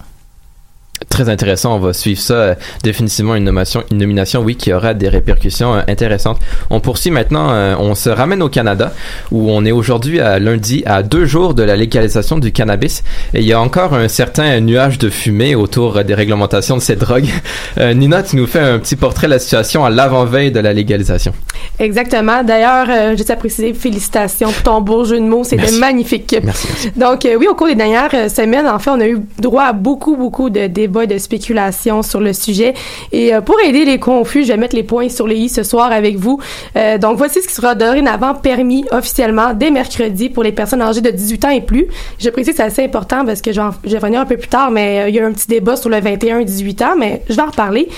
[1.10, 2.34] Très intéressant, on va suivre ça.
[2.34, 6.40] euh, définitivement une nomination, une nomination, oui, qui aura des répercussions euh, intéressantes.
[6.70, 8.94] On poursuit maintenant, euh, on se ramène au Canada,
[9.32, 13.04] où on est aujourd'hui à lundi à deux jours de la légalisation du cannabis.
[13.34, 17.00] Et il y a encore un certain nuage de fumée autour des réglementations de cette
[17.00, 17.28] drogue.
[17.78, 20.74] Euh, Nina, tu nous fais un petit portrait de la situation à l'avant-veille de la
[20.74, 21.34] légalisation.
[21.80, 22.44] Exactement.
[22.44, 25.44] D'ailleurs, tiens à préciser, félicitations pour ton beau jeu de mots.
[25.44, 26.36] C'était magnifique.
[26.44, 26.92] Merci, merci.
[26.96, 30.16] Donc, oui, au cours des dernières semaines, en fait, on a eu droit à beaucoup,
[30.16, 32.73] beaucoup de débats et de spéculations sur le sujet.
[33.12, 35.63] Et euh, pour aider les confus, je vais mettre les points sur les i ce
[35.63, 36.39] soir avec vous.
[36.76, 41.02] Euh, donc, voici ce qui sera dorénavant permis officiellement dès mercredi pour les personnes âgées
[41.02, 41.88] de 18 ans et plus.
[42.19, 44.71] Je précise que c'est assez important parce que je vais revenir un peu plus tard,
[44.71, 47.41] mais euh, il y a un petit débat sur le 21-18 ans, mais je vais
[47.41, 47.89] en reparler.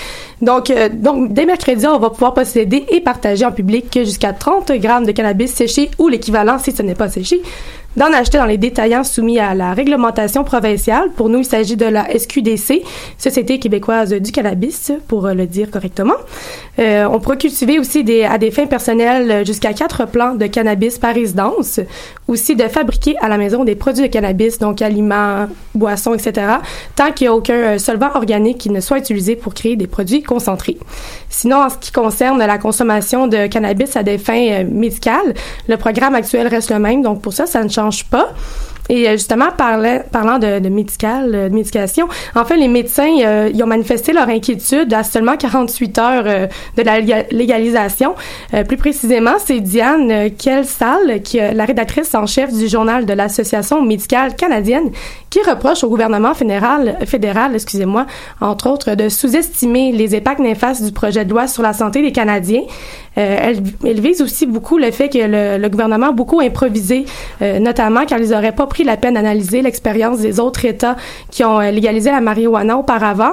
[0.42, 5.04] Donc, donc, dès mercredi, on va pouvoir posséder et partager en public jusqu'à 30 grammes
[5.04, 7.42] de cannabis séché ou l'équivalent si ce n'est pas séché
[7.96, 11.10] d'en acheter dans les détaillants soumis à la réglementation provinciale.
[11.16, 12.82] Pour nous, il s'agit de la SQDC,
[13.18, 16.14] Société québécoise du cannabis, pour euh, le dire correctement.
[16.78, 20.98] Euh, on pourra cultiver aussi à des fins personnelles euh, jusqu'à quatre plants de cannabis
[20.98, 21.80] par résidence.
[22.28, 26.46] Aussi de fabriquer à la maison des produits de cannabis, donc aliments, boissons, etc.,
[26.94, 30.22] tant qu'il n'y a aucun solvant organique qui ne soit utilisé pour créer des produits
[30.22, 30.78] concentrés.
[31.28, 35.34] Sinon, en ce qui concerne la consommation de cannabis à des fins médicales,
[35.68, 37.79] le programme actuel reste le même, donc pour ça, ça ne change
[38.88, 43.62] Et euh, justement, parlant, de, médical, euh, de médication, en fait, les médecins, euh, ils
[43.62, 48.16] ont manifesté leur inquiétude à seulement 48 heures euh, de la léga- légalisation.
[48.66, 53.12] Plus précisément, c'est Diane euh, Kelsall, qui est la rédactrice en chef du journal de
[53.12, 54.90] l'Association médicale canadienne,
[55.30, 58.06] qui reproche au gouvernement fédéral, fédéral excusez-moi,
[58.40, 62.10] entre autres, de sous-estimer les impacts néfastes du projet de loi sur la santé des
[62.10, 62.62] Canadiens.
[63.18, 67.06] Euh, elle, elle vise aussi beaucoup le fait que le, le gouvernement a beaucoup improvisé,
[67.42, 70.96] euh, notamment car ils n'auraient pas pris la peine d'analyser l'expérience des autres États
[71.30, 73.32] qui ont euh, légalisé la marijuana auparavant.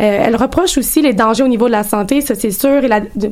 [0.00, 2.90] Euh, elle reproche aussi les dangers au niveau de la santé, ça c'est sûr, et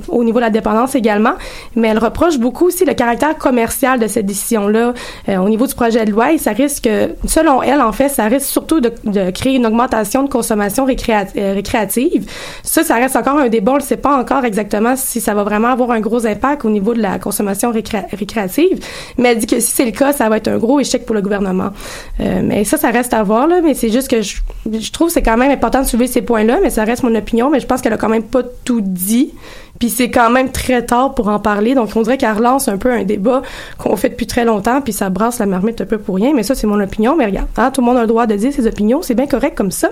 [0.09, 1.35] au niveau de la dépendance également,
[1.77, 4.93] mais elle reproche beaucoup aussi le caractère commercial de cette décision-là
[5.29, 6.89] euh, au niveau du projet de loi et ça risque,
[7.27, 8.93] selon elle en fait, ça risque surtout de,
[9.31, 12.31] créer une augmentation de consommation euh, récréative.
[12.63, 15.45] Ça, ça reste encore un débat, on ne sait pas encore exactement si ça va
[15.45, 18.79] vraiment avoir un gros impact au niveau de la consommation récré- récréative,
[19.17, 21.15] mais elle dit que si c'est le cas, ça va être un gros échec pour
[21.15, 21.71] le gouvernement.
[22.19, 24.37] Mais ça, ça reste à voir, là, mais c'est juste que je,
[24.71, 27.15] je trouve que c'est quand même important de soulever ces points-là, mais ça reste mon
[27.15, 29.35] opinion, mais je pense qu'elle a quand même pas tout dit.
[29.79, 32.79] Puis c'est quand même très tard pour en parler, donc on dirait qu'elle relance un
[32.79, 33.43] peu un débat
[33.79, 36.43] qu'on fait depuis très longtemps, puis ça brasse la marmite un peu pour rien, mais
[36.43, 38.53] ça c'est mon opinion, mais regarde, hein, tout le monde a le droit de dire
[38.53, 39.91] ses opinions, c'est bien correct comme ça.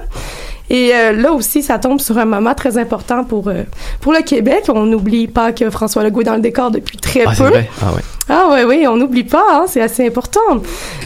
[0.70, 3.62] Et euh, là aussi, ça tombe sur un moment très important pour euh,
[4.00, 4.64] pour le Québec.
[4.68, 7.44] On n'oublie pas que François Legault est dans le décor depuis très Ah, peu.
[7.44, 7.70] vrai?
[7.80, 8.02] Ah ouais.
[8.28, 10.40] Ah oui, oui, on n'oublie pas, hein, c'est assez important.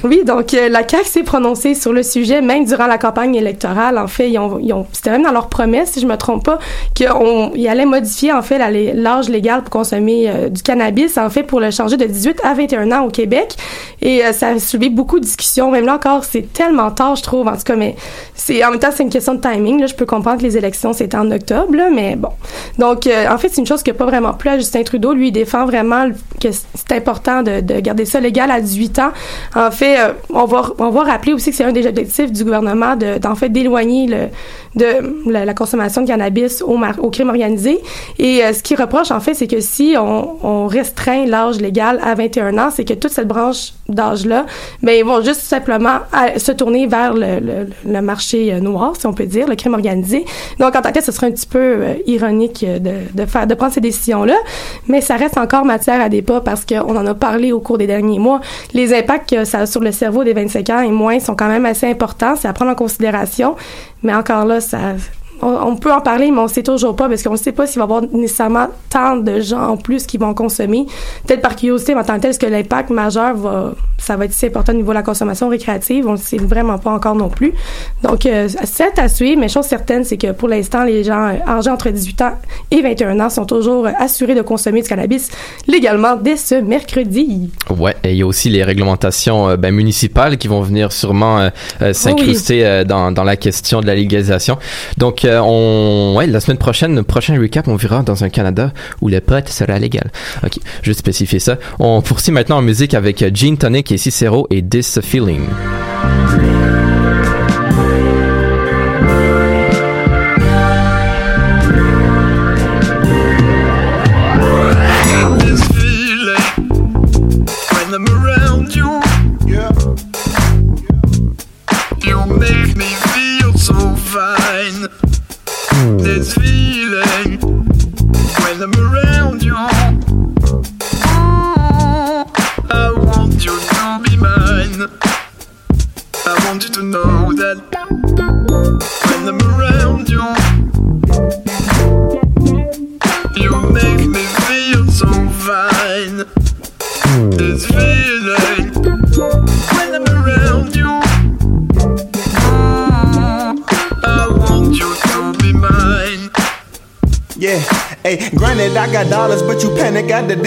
[0.05, 3.99] Oui, donc euh, la CAQ s'est prononcée sur le sujet, même durant la campagne électorale.
[3.99, 6.47] En fait, ils ont, ils ont- c'était même dans leur promesse, si je me trompe
[6.47, 6.59] pas,
[6.95, 8.57] qu'ils allaient modifier en fait
[8.95, 12.55] l'âge légal pour consommer euh, du cannabis, en fait, pour le changer de 18 à
[12.55, 13.55] 21 ans au Québec.
[14.01, 15.71] Et euh, ça a soulevé beaucoup de discussions.
[15.71, 17.97] Même là encore, c'est tellement tard, je trouve, en tout cas, mais
[18.35, 19.79] c'est en même temps, c'est une question de timing.
[19.79, 22.31] Là, je peux comprendre que les élections, c'est en octobre, là, mais bon.
[22.79, 25.13] Donc, euh, en fait, c'est une chose qui n'a pas vraiment plu à Justin Trudeau.
[25.13, 26.07] Lui, il défend vraiment
[26.41, 29.11] que c'est important de, de garder ça légal à 18 ans.
[29.55, 32.45] En fait, euh, on va on va rappeler aussi que c'est un des objectifs du
[32.45, 34.29] gouvernement de d'en fait d'éloigner le
[34.77, 36.79] de la, consommation de cannabis au,
[37.11, 37.81] crime organisé.
[38.19, 42.15] Et euh, ce qui reproche, en fait, c'est que si on, restreint l'âge légal à
[42.15, 44.47] 21 ans, c'est que toute cette branche d'âge-là,
[44.83, 49.07] ben, ils vont juste simplement à- se tourner vers le, le, marché euh, noir, si
[49.07, 50.25] on peut dire, le crime organisé.
[50.59, 53.27] Donc, en tant que tel, ce serait un petit peu euh, ironique euh, de, de
[53.27, 54.37] faire, de prendre ces décisions-là.
[54.87, 57.87] Mais ça reste encore matière à débat parce qu'on en a parlé au cours des
[57.87, 58.41] derniers mois.
[58.73, 61.49] Les impacts que ça a sur le cerveau des 25 ans et moins sont quand
[61.49, 62.37] même assez importants.
[62.37, 63.57] C'est à prendre en considération.
[64.03, 64.79] Mais encore là, ça,
[65.43, 67.79] on, peut en parler, mais on sait toujours pas parce qu'on ne sait pas s'il
[67.79, 70.87] va y avoir nécessairement tant de gens en plus qui vont consommer.
[71.27, 74.25] Peut-être par curiosité, mais en tant que tel, est-ce que l'impact majeur va, ça va
[74.25, 76.07] être si important au niveau de la consommation récréative?
[76.07, 77.53] On ne sait vraiment pas encore non plus.
[78.03, 81.35] Donc, euh, c'est à suivre, mais chose certaine, c'est que pour l'instant, les gens euh,
[81.47, 82.33] âgés entre 18 ans
[82.71, 85.31] et 21 ans sont toujours euh, assurés de consommer du cannabis
[85.67, 87.51] légalement dès ce mercredi.
[87.77, 91.39] Ouais, et il y a aussi les réglementations euh, ben, municipales qui vont venir sûrement
[91.39, 91.51] euh,
[91.83, 94.59] euh, s'incruster euh, dans, dans la question de la légalisation.
[94.99, 99.09] Donc, euh, ouais, la semaine prochaine, le prochain recap, on verra dans un Canada où
[99.09, 100.11] le pot sera légal.
[100.45, 101.59] Ok, je spécifier ça.
[101.79, 105.43] On poursuit maintenant en musique avec Gene Tonic et Cicero et This Feeling.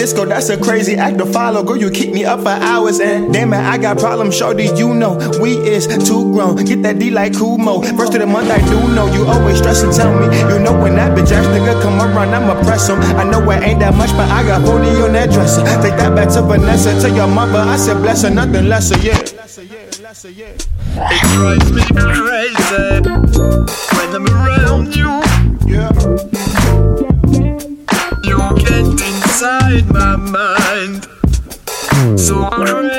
[0.04, 0.26] Disco.
[0.26, 1.62] That's a crazy act to follow.
[1.62, 4.36] Girl, you keep me up for hours, and damn it, I got problems.
[4.36, 6.56] Shorty, you know, we is too grown.
[6.56, 7.80] Get that D like Kumo.
[7.96, 10.26] First of the month, I do know you always stress and tell me.
[10.52, 13.00] You know, when that bitch ass nigga come around, I'ma press him.
[13.00, 15.64] I know it ain't that much, but I got 40 on that dresser.
[15.80, 19.16] Take that back to Vanessa, tell your mother I said bless her, nothing lesser, yeah.
[19.16, 19.40] It
[21.32, 23.00] drives me crazy
[23.96, 25.08] when I'm around you.
[25.66, 25.90] Yeah.
[28.24, 29.03] You get
[29.34, 31.08] inside my mind.
[32.16, 32.93] So crazy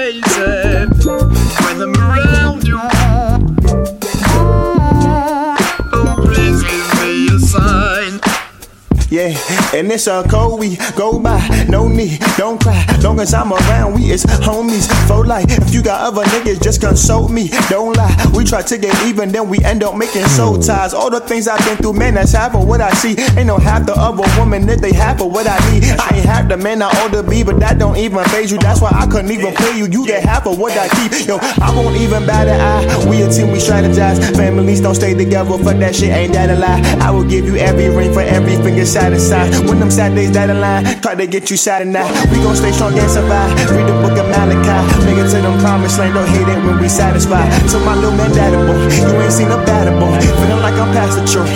[9.85, 11.39] and it's a code we go by.
[11.69, 12.83] No need, don't cry.
[13.03, 15.45] Long as I'm around, we is homies for life.
[15.47, 17.49] If you got other niggas, just consult me.
[17.69, 18.15] Don't lie.
[18.33, 20.61] We try to get even, then we end up making soul hmm.
[20.61, 20.95] ties.
[20.95, 23.15] All the things I've been through, man, that's half of what I see.
[23.37, 25.83] Ain't no half the other woman if they half of what I need.
[25.83, 28.57] I ain't half the man I ought to be, but that don't even phase you.
[28.57, 29.85] That's why I couldn't even pay you.
[29.85, 31.27] You get half of what I keep.
[31.27, 33.07] Yo, I won't even bat an eye.
[33.07, 34.35] We a team, we strategize.
[34.35, 36.09] Families don't stay together Fuck that shit.
[36.09, 36.81] Ain't that a lie?
[36.99, 39.53] I will give you every ring for every finger satisfied.
[39.67, 42.09] When them sad days that align, try to get you sad night.
[42.31, 43.51] We gon' stay strong and survive.
[43.71, 45.05] Read the book of Malachi.
[45.05, 46.13] Make it to them promised land.
[46.13, 47.49] Don't hate it when we satisfied.
[47.69, 50.15] So my little man, daddy boy, you ain't seen a bad boy.
[50.39, 51.47] Feeling like I'm past the Troy.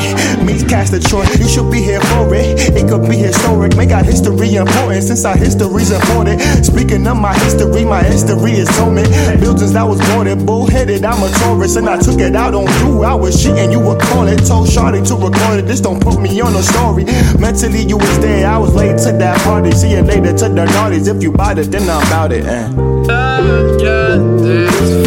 [0.43, 1.25] Me cast the Troy.
[1.37, 2.59] You should be here for it.
[2.75, 3.75] It could be historic.
[3.75, 6.41] Make our history important since our history's important.
[6.65, 9.09] Speaking of my history, my history is torment.
[9.39, 11.05] Buildings that was boarded, bullheaded.
[11.05, 13.03] I'm a tourist and I took it out on you.
[13.03, 14.45] I was cheating, you would call it.
[14.45, 15.65] Told Shorty to record it.
[15.65, 17.05] This don't put me on a story.
[17.39, 18.43] Mentally, you was.
[18.43, 19.71] I was late to that party.
[19.71, 21.07] See you later to the naughties.
[21.13, 22.45] If you bought it, then I'm about it.
[22.45, 22.67] Eh.
[23.09, 23.41] I
[23.81, 24.98] got this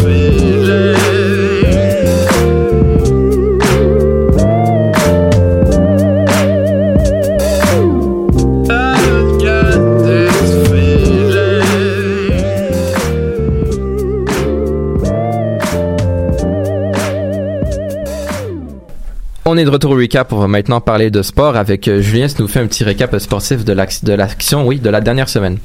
[19.53, 20.33] On est de retour au recap.
[20.33, 22.25] Va maintenant parler de sport avec euh, Julien.
[22.25, 25.29] qui nous fait un petit récap sportif de l'ac- de l'action, oui, de la dernière
[25.29, 25.59] semaine.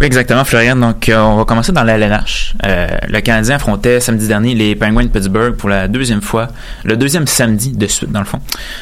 [0.00, 0.74] Oui, exactement, Florian.
[0.74, 2.54] Donc, euh, on va commencer dans la LNH.
[2.64, 6.48] Euh, le Canadien affrontait samedi dernier les Penguins de Pittsburgh pour la deuxième fois,
[6.82, 8.40] le deuxième samedi de suite, dans le fond.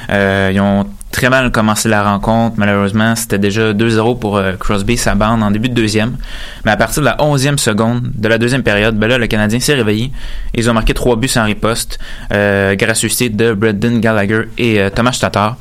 [0.09, 2.57] Ils ont très mal commencé la rencontre.
[2.59, 6.17] Malheureusement, c'était déjà 2-0 pour euh, Crosby, sa bande, en début de deuxième.
[6.65, 9.61] Mais à partir de la onzième seconde de la deuxième période, ben là, le Canadien
[9.61, 10.11] s'est réveillé.
[10.55, 12.01] Ils ont marqué trois buts sans riposte,
[12.33, 15.57] euh, grâce au site de Brendan Gallagher et euh, Thomas Tatar.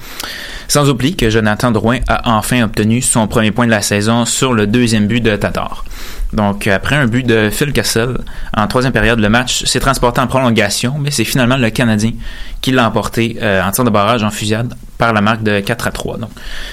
[0.68, 4.54] Sans oublier que Jonathan Drouin a enfin obtenu son premier point de la saison sur
[4.54, 5.86] le deuxième but de Tatar.
[6.34, 8.18] Donc, après un but de Phil Kessel,
[8.58, 12.14] en troisième période, le match s'est transporté en prolongation, mais c'est finalement le Canadien
[12.60, 14.74] qui l'a emporté euh, en tir de barrage en fusillade
[15.04, 16.18] par la marque de 4 à 3.
[16.18, 16.30] Donc,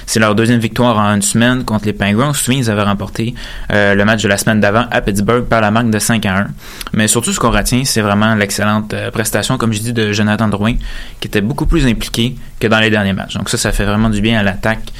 [0.06, 2.30] c'est leur deuxième victoire en une semaine contre les Penguins.
[2.30, 3.34] On ils avaient remporté
[3.72, 6.36] euh, le match de la semaine d'avant à Pittsburgh par la marque de 5 à
[6.36, 6.46] 1.
[6.92, 10.46] Mais surtout, ce qu'on retient, c'est vraiment l'excellente euh, prestation, comme je dis, de Jonathan
[10.46, 10.74] Drouin,
[11.18, 13.34] qui était beaucoup plus impliqué que dans les derniers matchs.
[13.34, 14.92] Donc ça, ça fait vraiment du bien à l'attaque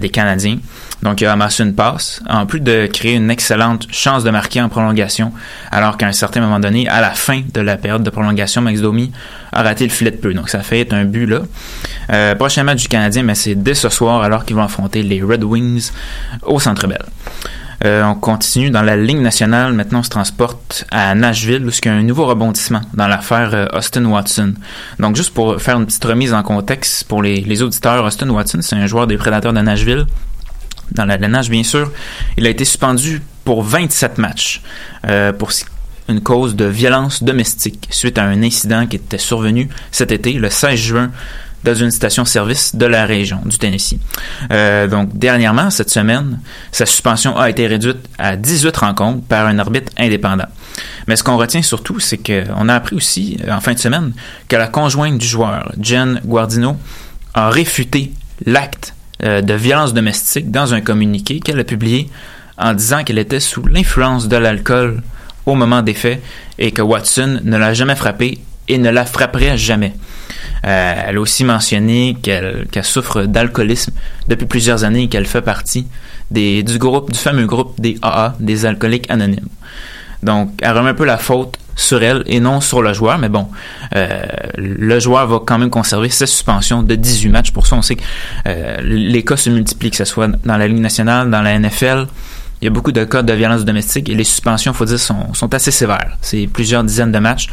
[0.00, 0.58] des Canadiens.
[1.04, 4.62] Donc, il a amassé une passe, en plus de créer une excellente chance de marquer
[4.62, 5.32] en prolongation,
[5.70, 8.80] alors qu'à un certain moment donné, à la fin de la période de prolongation, Max
[8.80, 9.12] Domi
[9.52, 10.32] a raté le filet de peu.
[10.32, 11.40] Donc, ça fait un but là.
[12.10, 12.34] Euh,
[12.64, 15.90] match du Canadien, mais c'est dès ce soir, alors qu'ils vont affronter les Red Wings
[16.42, 17.04] au Centre Bell.
[17.84, 19.72] Euh, on continue dans la ligne nationale.
[19.72, 23.50] Maintenant, on se transporte à Nashville, où il y a un nouveau rebondissement dans l'affaire
[23.52, 24.54] euh, Austin Watson.
[24.98, 28.76] Donc, juste pour faire une petite remise en contexte pour les, auditeurs, Austin Watson, c'est
[28.76, 30.06] un joueur des Prédateurs de Nashville
[30.92, 31.90] dans la nage, bien sûr.
[32.36, 34.62] Il a été suspendu pour 27 matchs
[35.06, 35.50] euh, pour
[36.08, 40.50] une cause de violence domestique suite à un incident qui était survenu cet été, le
[40.50, 41.10] 16 juin,
[41.64, 43.96] dans une station-service de la région du Tennessee.
[44.52, 46.40] Euh, donc, dernièrement, cette semaine,
[46.70, 50.46] sa suspension a été réduite à 18 rencontres par un arbitre indépendant.
[51.08, 54.12] Mais ce qu'on retient surtout, c'est qu'on a appris aussi, en fin de semaine,
[54.48, 56.76] que la conjointe du joueur, Jen Guardino,
[57.32, 58.12] a réfuté
[58.44, 62.10] l'acte euh, de violence domestique dans un communiqué qu'elle a publié
[62.58, 65.02] en disant qu'elle était sous l'influence de l'alcool
[65.46, 66.22] au moment des faits
[66.58, 69.94] et que Watson ne l'a jamais frappée et ne la frapperait jamais.
[70.64, 73.92] Euh, elle a aussi mentionné qu'elle souffre d'alcoolisme
[74.28, 75.86] depuis plusieurs années et qu'elle fait partie
[76.30, 79.48] des, du groupe, du fameux groupe des AA, des alcooliques anonymes.
[80.22, 83.18] Donc, elle remet un peu la faute sur elle et non sur le joueur.
[83.18, 83.48] Mais bon,
[83.94, 84.24] euh,
[84.56, 87.50] le joueur va quand même conserver sa suspension de 18 matchs.
[87.50, 88.02] Pour ça, on sait que
[88.46, 92.06] euh, les cas se multiplient, que ce soit dans la Ligue nationale, dans la NFL.
[92.62, 95.34] Il y a beaucoup de cas de violence domestique et les suspensions, faut dire, sont,
[95.34, 96.16] sont assez sévères.
[96.22, 97.48] C'est plusieurs dizaines de matchs.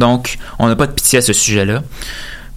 [0.00, 1.82] Donc, on n'a pas de pitié à ce sujet-là.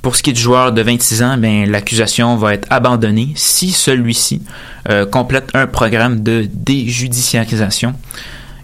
[0.01, 3.71] Pour ce qui est du joueur de 26 ans, ben, l'accusation va être abandonnée si
[3.71, 4.41] celui-ci
[4.89, 7.93] euh, complète un programme de déjudiciarisation.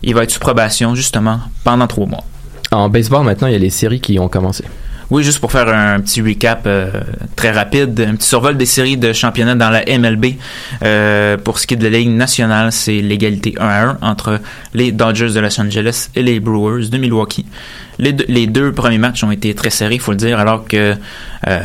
[0.02, 2.24] Il va être sous probation justement pendant trois mois.
[2.72, 4.64] En baseball, maintenant, il y a les séries qui ont commencé.
[5.12, 6.90] Oui, juste pour faire un petit recap euh,
[7.36, 10.34] très rapide, un petit survol des séries de championnat dans la MLB.
[10.84, 14.40] Euh, pour ce qui est de la Ligue nationale, c'est l'égalité 1 à 1 entre
[14.74, 17.46] les Dodgers de Los Angeles et les Brewers de Milwaukee.
[17.98, 20.96] Les deux, premiers matchs ont été très serrés, faut le dire, alors que
[21.48, 21.62] euh,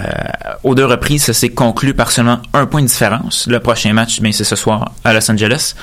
[0.63, 3.49] aux deux reprises, ça s'est conclu par seulement un point de différence.
[3.51, 5.75] Le prochain match, bien, c'est ce soir à Los Angeles.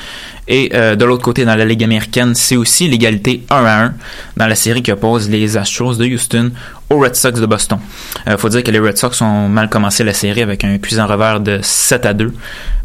[0.48, 3.94] Et de l'autre côté, dans la Ligue américaine, c'est aussi l'égalité 1 à 1
[4.38, 6.52] dans la série qui oppose les Astros de Houston
[6.90, 7.80] aux Red Sox de Boston.
[8.26, 10.78] Il euh, faut dire que les Red Sox ont mal commencé la série avec un
[10.78, 12.34] cuisant revers de 7 à 2,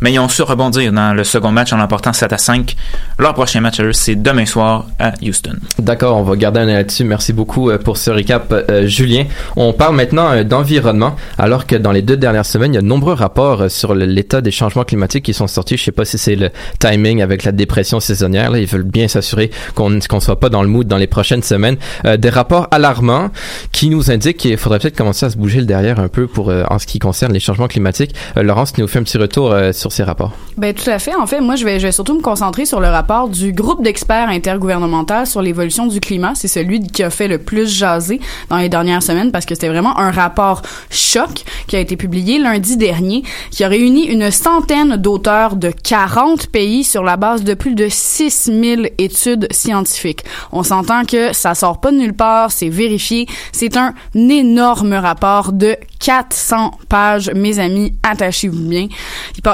[0.00, 2.76] mais ils ont su rebondir dans le second match en l'emportant 7 à 5.
[3.18, 5.56] Leur prochain match c'est demain soir à Houston.
[5.78, 7.04] D'accord, on va garder un œil là-dessus.
[7.04, 8.52] Merci beaucoup euh, pour ce recap,
[8.84, 9.24] Julien.
[9.56, 12.86] On parle maintenant d'environnement, alors que dans les deux dernières semaines, il y a de
[12.86, 15.76] nombreux rapports sur l'état des changements climatiques qui sont sortis.
[15.76, 18.50] Je sais pas si c'est le timing avec la dépression saisonnière.
[18.50, 18.58] Là.
[18.58, 21.76] Ils veulent bien s'assurer qu'on ne soit pas dans le mood dans les prochaines semaines.
[22.04, 23.30] Euh, des rapports alarmants
[23.70, 26.50] qui nous indiquent qu'il faudrait peut-être commencer à se bouger le derrière un peu pour
[26.50, 28.14] euh, en ce qui concerne les changements climatiques.
[28.36, 30.32] Euh, Laurence, qui nous fait un petit retour sur ces rapports.
[30.56, 31.14] Ben tout à fait.
[31.14, 33.82] En fait, moi, je vais, je vais surtout me concentrer sur le rapport du groupe
[33.82, 36.32] d'experts intergouvernemental sur l'évolution du climat.
[36.34, 39.68] C'est celui qui a fait le plus jaser dans les dernières semaines parce que c'était
[39.68, 44.96] vraiment un rapport choc qui a été publié lundi dernier, qui a réuni une centaine
[44.96, 50.24] d'auteurs de 40 pays sur la base de plus de 6000 études scientifiques.
[50.52, 53.26] On s'entend que ça sort pas de nulle part, c'est vérifié.
[53.52, 53.81] C'est un
[54.14, 58.88] énorme rapport de 400 pages, mes amis, attachez-vous bien.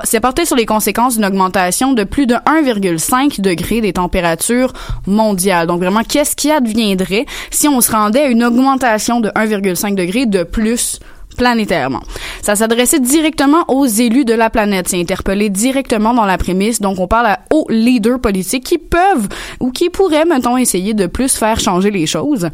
[0.05, 4.72] C'est porté sur les conséquences d'une augmentation de plus de 1,5 degré des températures
[5.07, 5.66] mondiales.
[5.66, 10.26] Donc vraiment, qu'est-ce qui adviendrait si on se rendait à une augmentation de 1,5 degré
[10.26, 11.01] de plus
[11.39, 12.03] planétairement.
[12.43, 14.89] Ça s'adressait directement aux élus de la planète.
[14.89, 16.80] C'est interpellé directement dans la prémisse.
[16.80, 19.28] Donc, on parle aux leaders politiques qui peuvent
[19.61, 22.49] ou qui pourraient, mettons, essayer de plus faire changer les choses.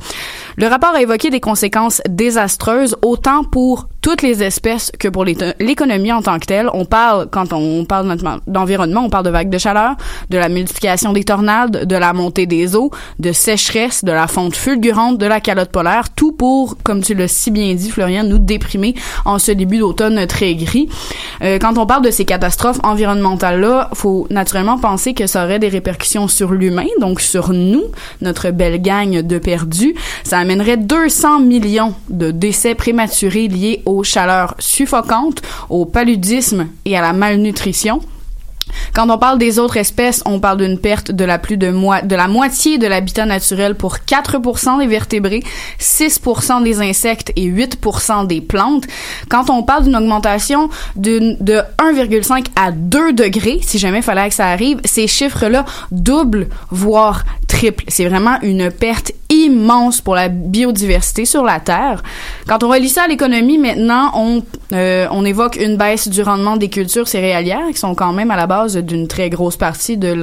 [0.57, 6.13] Le rapport a évoqué des conséquences désastreuses autant pour toutes les espèces que pour l'économie
[6.13, 6.69] en tant que telle.
[6.75, 8.15] On parle, quand on parle
[8.47, 9.97] d'environnement, on parle de vagues de chaleur,
[10.29, 14.55] de la multiplication des tornades, de la montée des eaux, de sécheresse, de la fonte
[14.55, 18.39] fulgurante de la calotte polaire, tout pour, comme tu l'as si bien dit, Florian, nous
[18.39, 18.74] déprimer
[19.25, 20.89] en ce début d'automne très gris.
[21.43, 25.69] Euh, quand on parle de ces catastrophes environnementales-là, faut naturellement penser que ça aurait des
[25.69, 27.85] répercussions sur l'humain, donc sur nous,
[28.21, 29.95] notre belle gang de perdus.
[30.25, 36.97] Ça amènerait 200 millions de décès prématurés liés au aux chaleurs suffocantes, au paludisme et
[36.97, 38.01] à la malnutrition.
[38.95, 42.79] Quand on parle des autres espèces, on parle d'une perte de la plus de, moitié
[42.79, 45.43] de l'habitat naturel pour 4% des vertébrés,
[45.81, 48.85] 6% des insectes et 8% des plantes.
[49.29, 51.37] Quand on parle d'une augmentation de
[51.79, 57.25] 1,5 à 2 degrés, si jamais il fallait que ça arrive, ces chiffres-là doublent, voire
[57.49, 57.85] triplent.
[57.89, 62.03] C'est vraiment une perte immense pour la biodiversité sur la Terre.
[62.47, 66.57] Quand on relie ça à l'économie, maintenant, on, euh, on évoque une baisse du rendement
[66.57, 70.15] des cultures céréalières qui sont quand même à la base d'une très grosse partie de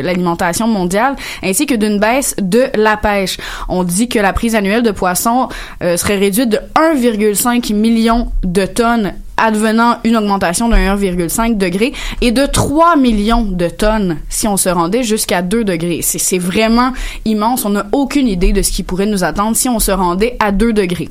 [0.00, 3.38] l'alimentation mondiale, ainsi que d'une baisse de la pêche.
[3.68, 5.48] On dit que la prise annuelle de poissons
[5.82, 12.30] euh, serait réduite de 1,5 million de tonnes advenant une augmentation de 1,5 degré et
[12.30, 16.00] de 3 millions de tonnes si on se rendait jusqu'à 2 degrés.
[16.02, 16.92] C'est vraiment
[17.24, 17.64] immense.
[17.64, 20.52] On n'a aucune idée de ce qui pourrait nous attendre si on se rendait à
[20.52, 21.08] 2 degrés.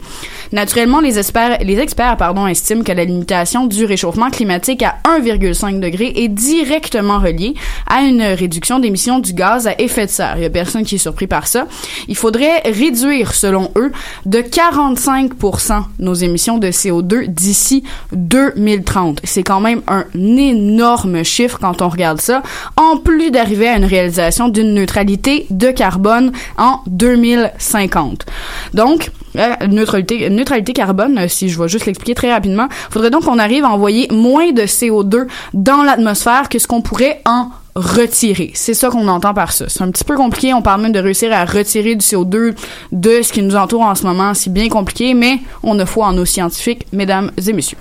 [0.51, 5.79] Naturellement, les experts, les experts pardon, estiment que la limitation du réchauffement climatique à 1,5
[5.79, 7.55] degré est directement reliée
[7.87, 10.35] à une réduction d'émissions du gaz à effet de serre.
[10.37, 11.67] Il y a personne qui est surpris par ça.
[12.07, 13.91] Il faudrait réduire, selon eux,
[14.25, 17.83] de 45% nos émissions de CO2 d'ici
[18.19, 19.21] 2030.
[19.23, 22.43] C'est quand même un énorme chiffre quand on regarde ça,
[22.77, 28.25] en plus d'arriver à une réalisation d'une neutralité de carbone en 2050.
[28.73, 33.23] Donc, euh, neutralité, neutralité carbone, euh, si je vais juste l'expliquer très rapidement, faudrait donc
[33.23, 38.51] qu'on arrive à envoyer moins de CO2 dans l'atmosphère que ce qu'on pourrait en retirer.
[38.55, 39.69] C'est ça qu'on entend par ça.
[39.69, 40.53] C'est un petit peu compliqué.
[40.53, 42.55] On parle même de réussir à retirer du CO2
[42.91, 44.33] de ce qui nous entoure en ce moment.
[44.33, 47.77] C'est bien compliqué, mais on a foi en nos scientifiques, mesdames et messieurs.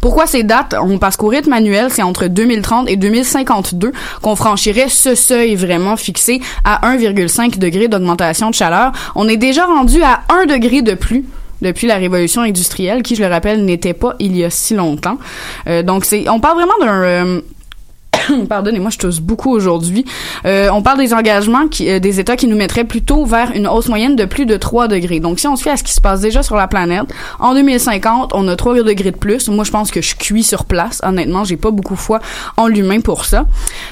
[0.00, 0.74] Pourquoi ces dates?
[1.00, 3.92] Parce qu'au rythme annuel, c'est entre 2030 et 2052
[4.22, 8.92] qu'on franchirait ce seuil vraiment fixé à 1,5 degré d'augmentation de chaleur.
[9.14, 11.24] On est déjà rendu à 1 degré de plus
[11.62, 15.18] depuis la révolution industrielle, qui, je le rappelle, n'était pas il y a si longtemps.
[15.66, 17.02] Euh, donc, c'est, on parle vraiment d'un...
[17.02, 17.40] euh,
[18.48, 20.04] Pardonnez-moi, je tousse beaucoup aujourd'hui.
[20.46, 23.66] Euh, on parle des engagements qui, euh, des États qui nous mettraient plutôt vers une
[23.66, 25.20] hausse moyenne de plus de 3 degrés.
[25.20, 27.06] Donc, si on se fait à ce qui se passe déjà sur la planète,
[27.38, 29.48] en 2050, on a 3 degrés de plus.
[29.48, 31.00] Moi, je pense que je cuis sur place.
[31.04, 32.20] Honnêtement, j'ai pas beaucoup foi
[32.56, 33.46] en l'humain pour ça.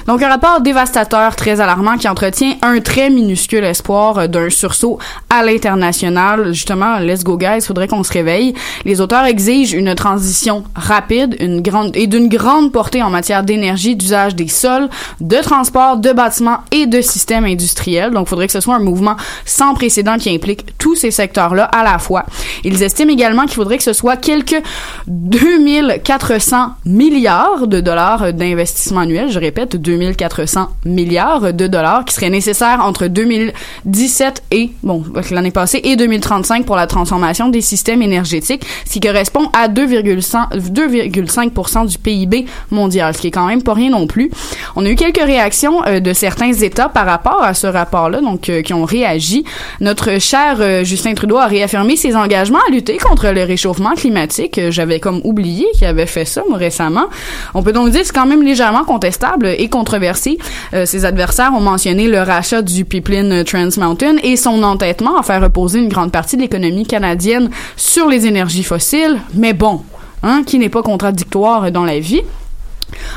[0.07, 4.99] Donc, un rapport dévastateur, très alarmant, qui entretient un très minuscule espoir euh, d'un sursaut
[5.29, 6.53] à l'international.
[6.53, 8.53] Justement, let's go guys, faudrait qu'on se réveille.
[8.85, 13.95] Les auteurs exigent une transition rapide, une grande et d'une grande portée en matière d'énergie,
[13.95, 14.89] d'usage des sols,
[15.21, 18.11] de transport, de bâtiments et de systèmes industriels.
[18.11, 19.15] Donc, il faudrait que ce soit un mouvement
[19.45, 22.25] sans précédent qui implique tous ces secteurs-là à la fois.
[22.63, 24.61] Ils estiment également qu'il faudrait que ce soit quelques
[25.07, 29.31] 2400 milliards de dollars d'investissement annuel.
[29.31, 35.81] Je répète, 2400 milliards de dollars qui seraient nécessaires entre 2017 et, bon, l'année passée
[35.83, 42.45] et 2035 pour la transformation des systèmes énergétiques, ce qui correspond à 2,5% du PIB
[42.71, 44.29] mondial, ce qui est quand même pas rien non plus.
[44.75, 48.49] On a eu quelques réactions euh, de certains États par rapport à ce rapport-là, donc
[48.49, 49.45] euh, qui ont réagi.
[49.79, 54.59] Notre cher euh, Justin Trudeau a réaffirmé ses engagements à lutter contre le réchauffement climatique.
[54.69, 57.05] J'avais comme oublié qu'il avait fait ça récemment.
[57.53, 60.37] On peut donc dire que c'est quand même légèrement contestable et controversé.
[60.85, 65.41] Ses adversaires ont mentionné le rachat du pipeline Trans Mountain et son entêtement à faire
[65.41, 69.19] reposer une grande partie de l'économie canadienne sur les énergies fossiles.
[69.35, 69.83] Mais bon,
[70.23, 72.23] hein, qui n'est pas contradictoire dans la vie?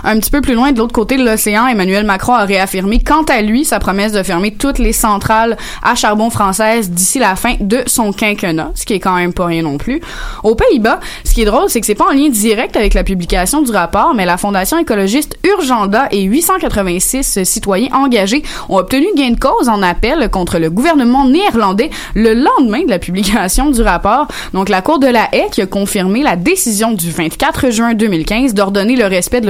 [0.04, 3.22] Un petit peu plus loin, de l'autre côté de l'océan, Emmanuel Macron a réaffirmé, quant
[3.24, 7.54] à lui, sa promesse de fermer toutes les centrales à charbon françaises d'ici la fin
[7.60, 10.00] de son quinquennat, ce qui est quand même pas rien non plus.
[10.42, 13.04] Aux Pays-Bas, ce qui est drôle, c'est que c'est pas en lien direct avec la
[13.04, 19.30] publication du rapport, mais la fondation écologiste Urgenda et 886 citoyens engagés ont obtenu gain
[19.30, 24.26] de cause en appel contre le gouvernement néerlandais le lendemain de la publication du rapport.
[24.52, 28.54] Donc, la Cour de la Haye qui a confirmé la décision du 24 juin 2015
[28.54, 29.46] d'ordonner le respect de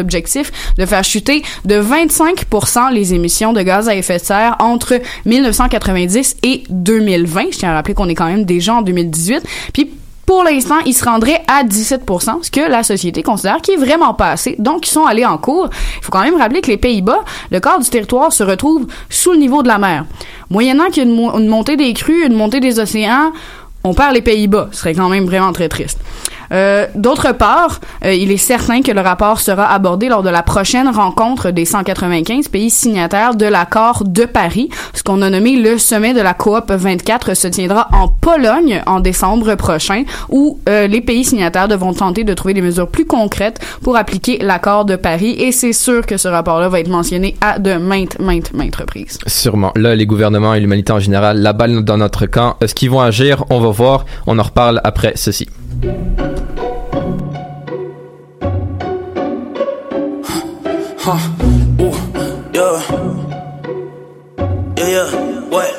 [0.78, 6.36] de faire chuter de 25% les émissions de gaz à effet de serre entre 1990
[6.42, 7.42] et 2020.
[7.52, 9.42] Je tiens à rappeler qu'on est quand même déjà en 2018.
[9.72, 9.92] Puis
[10.26, 12.02] pour l'instant, ils se rendraient à 17
[12.42, 14.56] ce que la société considère qui est vraiment pas assez.
[14.58, 15.68] Donc, ils sont allés en cours.
[15.98, 19.32] Il faut quand même rappeler que les Pays-Bas, le quart du territoire se retrouve sous
[19.32, 20.06] le niveau de la mer.
[20.48, 23.32] Moyennant qu'il y ait une montée des crues, une montée des océans,
[23.84, 24.68] on perd les Pays-Bas.
[24.72, 25.98] Ce serait quand même vraiment très triste.
[26.52, 30.42] Euh, D'autre part, euh, il est certain que le rapport sera abordé lors de la
[30.42, 35.78] prochaine rencontre des 195 pays signataires de l'accord de Paris, ce qu'on a nommé le
[35.78, 41.00] sommet de la coop 24 se tiendra en Pologne en décembre prochain, où euh, les
[41.00, 45.34] pays signataires devront tenter de trouver des mesures plus concrètes pour appliquer l'accord de Paris.
[45.38, 49.18] Et c'est sûr que ce rapport-là va être mentionné à de maintes, maintes, maintes reprises.
[49.26, 49.72] Sûrement.
[49.76, 52.56] Là, les gouvernements et l'humanité en général, la balle dans notre camp.
[52.60, 53.44] Est-ce qu'ils vont agir?
[53.50, 54.04] On va voir.
[54.26, 55.48] On en reparle après ceci.
[64.82, 65.70] Yeah, yeah, what?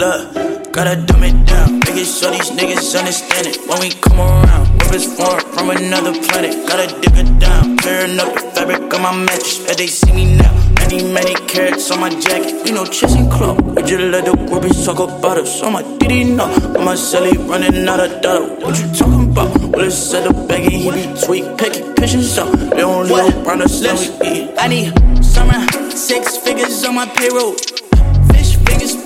[0.00, 1.78] Look, gotta dumb it down.
[1.80, 3.60] Make it so these niggas understand it.
[3.68, 6.66] When we come around, rivers form from another planet.
[6.66, 7.76] Gotta dip it down.
[7.76, 9.58] Tearing up the fabric on my mattress.
[9.58, 10.54] Bet they see me now.
[10.80, 12.64] Many, many carrots on my jacket.
[12.64, 13.60] We know chasing club.
[13.60, 15.62] We just let the groupies talk about us.
[15.62, 16.44] On my DD, no.
[16.78, 18.48] On my celly running out of dollar.
[18.64, 19.52] What you talking about?
[19.68, 20.78] Well, it's set up baggy.
[20.78, 22.48] He be tweak, picky, pitching up.
[22.72, 23.82] They don't live around us.
[23.82, 24.54] Let me eat.
[24.56, 27.54] I need summer, six figures on my payroll.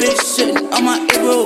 [0.00, 1.44] Bitch, sitting on my ear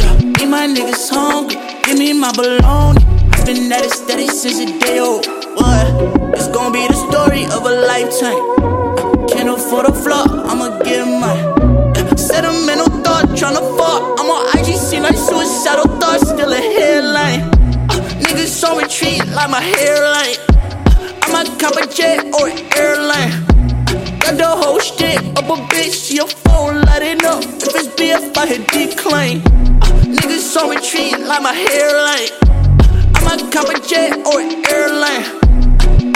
[0.00, 1.60] Yeah, me my niggas hungry.
[1.84, 3.04] Give me my bologna.
[3.36, 5.26] I've been at it steady since the day old.
[5.60, 5.84] What?
[6.32, 9.28] It's gonna be the story of a lifetime.
[9.28, 11.92] Can't afford a flop, I'ma get mine.
[11.92, 14.20] Yeah, Sentimental thought, tryna fuck.
[14.20, 17.42] I'm on IG, see like suicidal thoughts, still a headline.
[17.92, 20.40] Uh, niggas on retreat like my hairline.
[21.20, 23.55] I might cop a jet or an airline.
[24.26, 27.44] Got the whole shit up a bitch, your phone lighting up.
[27.44, 29.38] If it's BF, I hit decline.
[29.38, 32.30] Uh, niggas on retreat like my hairline.
[33.14, 35.65] I might cop a jet or an airline.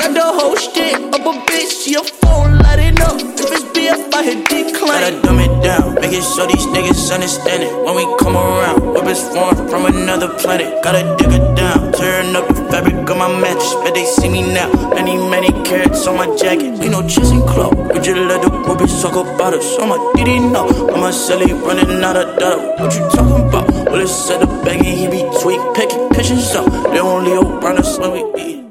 [0.00, 3.20] Got the whole shit up a bitch, your phone lighting up.
[3.20, 4.96] If it's BF, I hit decline.
[4.96, 7.72] Gotta dumb it down, make it so these niggas understand it.
[7.84, 10.72] When we come around, weapons formed from another planet.
[10.82, 13.74] Gotta dig it down, tearing up the fabric on my mattress.
[13.84, 14.72] Bet they see me now.
[14.96, 16.80] Many, many carrots on my jacket.
[16.80, 19.76] We know chasing club, we just let the groupies talk about us.
[19.80, 20.64] On my DD, no.
[20.94, 22.56] On my celly running out of data.
[22.80, 23.68] What you talking about?
[23.92, 26.64] Well, it's set up baggy, he be tweak, picky, pitching up.
[26.88, 28.69] They only around us when we eat.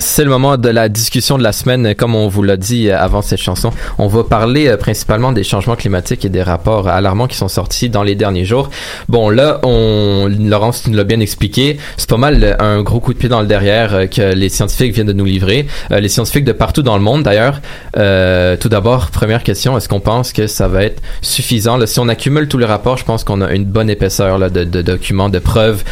[0.00, 3.20] C'est le moment de la discussion de la semaine, comme on vous l'a dit avant
[3.20, 3.70] cette chanson.
[3.98, 7.90] On va parler euh, principalement des changements climatiques et des rapports alarmants qui sont sortis
[7.90, 8.70] dans les derniers jours.
[9.08, 11.76] Bon, là, on, Laurence, nous l'as bien expliqué.
[11.98, 14.48] C'est pas mal euh, un gros coup de pied dans le derrière euh, que les
[14.48, 15.66] scientifiques viennent de nous livrer.
[15.90, 17.60] Les scientifiques de partout dans le monde, d'ailleurs.
[17.98, 21.78] Euh, tout d'abord, première question, est-ce qu'on pense que ça va être suffisant?
[21.86, 25.28] Si on accumule tous les rapports, je pense qu'on a une bonne épaisseur de, documents,
[25.28, 25.84] de preuves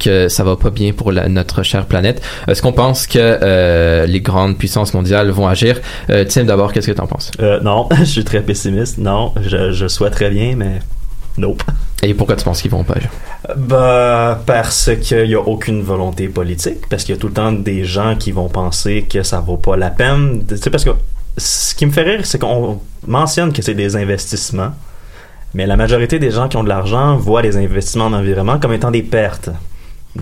[0.00, 2.22] que ça va pas bien pour la- notre chère planète.
[2.48, 5.80] Est-ce qu'on pense que euh, les grandes puissances mondiales vont agir?
[6.10, 7.30] Euh, Tim, d'abord, qu'est-ce que tu en penses?
[7.40, 8.98] Euh, non, je suis très pessimiste.
[8.98, 10.80] Non, je, je souhaiterais bien, mais
[11.38, 11.62] nope.
[12.02, 13.10] Et pourquoi tu penses qu'ils vont pas agir?
[13.56, 17.52] Bah, parce qu'il n'y a aucune volonté politique, parce qu'il y a tout le temps
[17.52, 20.44] des gens qui vont penser que ça vaut pas la peine.
[20.46, 20.90] Tu sais, parce que
[21.36, 24.72] ce qui me fait rire, c'est qu'on mentionne que c'est des investissements,
[25.54, 28.72] mais la majorité des gens qui ont de l'argent voient les investissements en environnement comme
[28.72, 29.50] étant des pertes.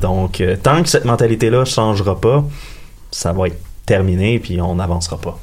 [0.01, 2.45] Donc, euh, tant que cette mentalité-là ne changera pas,
[3.11, 5.38] ça va être terminé, puis on n'avancera pas.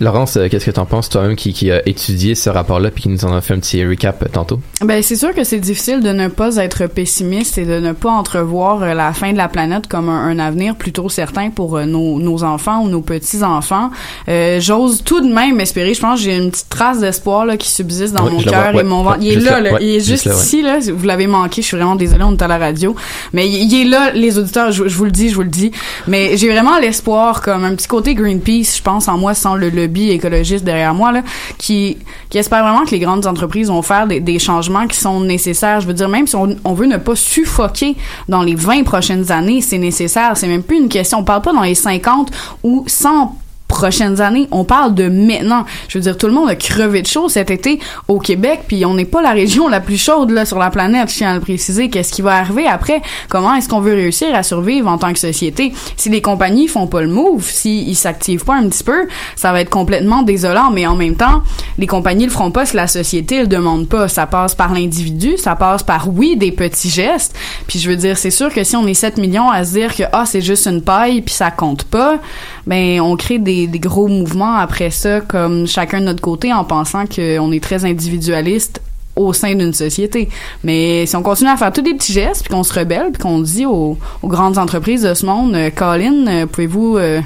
[0.00, 3.02] Laurence, euh, qu'est-ce que tu en penses, toi-même, qui, qui a étudié ce rapport-là puis
[3.04, 4.60] qui nous en a fait un petit recap tantôt?
[4.80, 8.10] Ben c'est sûr que c'est difficile de ne pas être pessimiste et de ne pas
[8.10, 11.84] entrevoir euh, la fin de la planète comme un, un avenir plutôt certain pour euh,
[11.84, 13.90] nos, nos enfants ou nos petits enfants.
[14.28, 15.94] Euh, J'ose tout de même espérer.
[15.94, 18.50] Je pense que j'ai une petite trace d'espoir là qui subsiste dans Oui, mon le
[18.50, 19.18] cœur et mon ventre.
[19.20, 19.72] Il est là, là, là.
[19.74, 20.40] ouais, il est juste juste là, ouais.
[20.40, 20.78] ici là.
[20.94, 21.62] Vous l'avez manqué.
[21.62, 22.24] Je suis vraiment désolée.
[22.24, 22.94] On est à la radio,
[23.32, 24.72] mais il, il est là, les auditeurs.
[24.72, 25.70] Je, je vous le dis, je vous le dis.
[26.08, 29.68] Mais j'ai vraiment l'espoir, comme un petit côté Greenpeace, je pense en moi, sans le
[30.00, 31.22] écologiste derrière moi là,
[31.58, 31.98] qui
[32.30, 35.80] qui espère vraiment que les grandes entreprises vont faire des, des changements qui sont nécessaires.
[35.80, 37.94] Je veux dire, même si on, on veut ne pas suffoquer
[38.28, 40.36] dans les 20 prochaines années, c'est nécessaire.
[40.36, 41.18] C'est même plus une question.
[41.18, 42.30] On parle pas dans les 50
[42.62, 43.36] ou 100
[43.82, 44.46] prochaines années.
[44.52, 45.64] On parle de maintenant.
[45.88, 48.86] Je veux dire, tout le monde a crevé de chaud cet été au Québec, puis
[48.86, 51.10] on n'est pas la région la plus chaude là sur la planète.
[51.10, 51.90] Je tiens à le préciser.
[51.90, 53.02] Qu'est-ce qui va arriver après?
[53.28, 55.72] Comment est-ce qu'on veut réussir à survivre en tant que société?
[55.96, 59.50] Si les compagnies font pas le move, si ils s'activent pas un petit peu, ça
[59.50, 60.70] va être complètement désolant.
[60.70, 61.42] Mais en même temps,
[61.76, 64.06] les compagnies le feront pas si la société le demande pas.
[64.06, 67.34] Ça passe par l'individu, ça passe par oui des petits gestes.
[67.66, 69.96] Puis je veux dire, c'est sûr que si on est 7 millions à se dire
[69.96, 72.20] que ah c'est juste une paille puis ça compte pas,
[72.64, 76.64] ben on crée des, des gros mouvements après ça comme chacun de notre côté en
[76.64, 78.80] pensant qu'on est très individualiste
[79.16, 80.28] au sein d'une société.
[80.64, 83.22] Mais si on continue à faire tous des petits gestes, puis qu'on se rebelle, puis
[83.22, 87.20] qu'on dit aux, aux grandes entreprises de ce monde, euh, Colin, euh, pouvez-vous euh,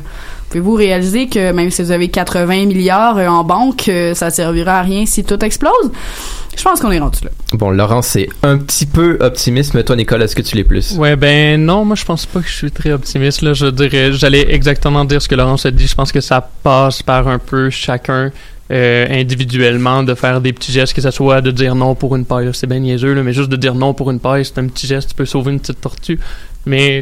[0.49, 4.79] pouvez-vous réaliser que même si vous avez 80 milliards euh, en banque, euh, ça servira
[4.79, 5.91] à rien si tout explose?
[6.57, 7.31] Je pense qu'on est rendu là.
[7.53, 10.97] Bon, Laurence, c'est un petit peu optimiste, mais toi, Nicole, est-ce que tu l'es plus?
[10.97, 13.43] Ouais, ben non, moi je pense pas que je suis très optimiste.
[13.43, 15.87] Là, je dirais, j'allais exactement dire ce que Laurence a dit.
[15.87, 18.31] Je pense que ça passe par un peu chacun
[18.71, 22.25] euh, individuellement de faire des petits gestes, que ce soit de dire non pour une
[22.25, 24.67] paille, c'est bien niaiseux, là, mais juste de dire non pour une paille, c'est un
[24.67, 26.19] petit geste, tu peux sauver une petite tortue.
[26.65, 27.01] Mais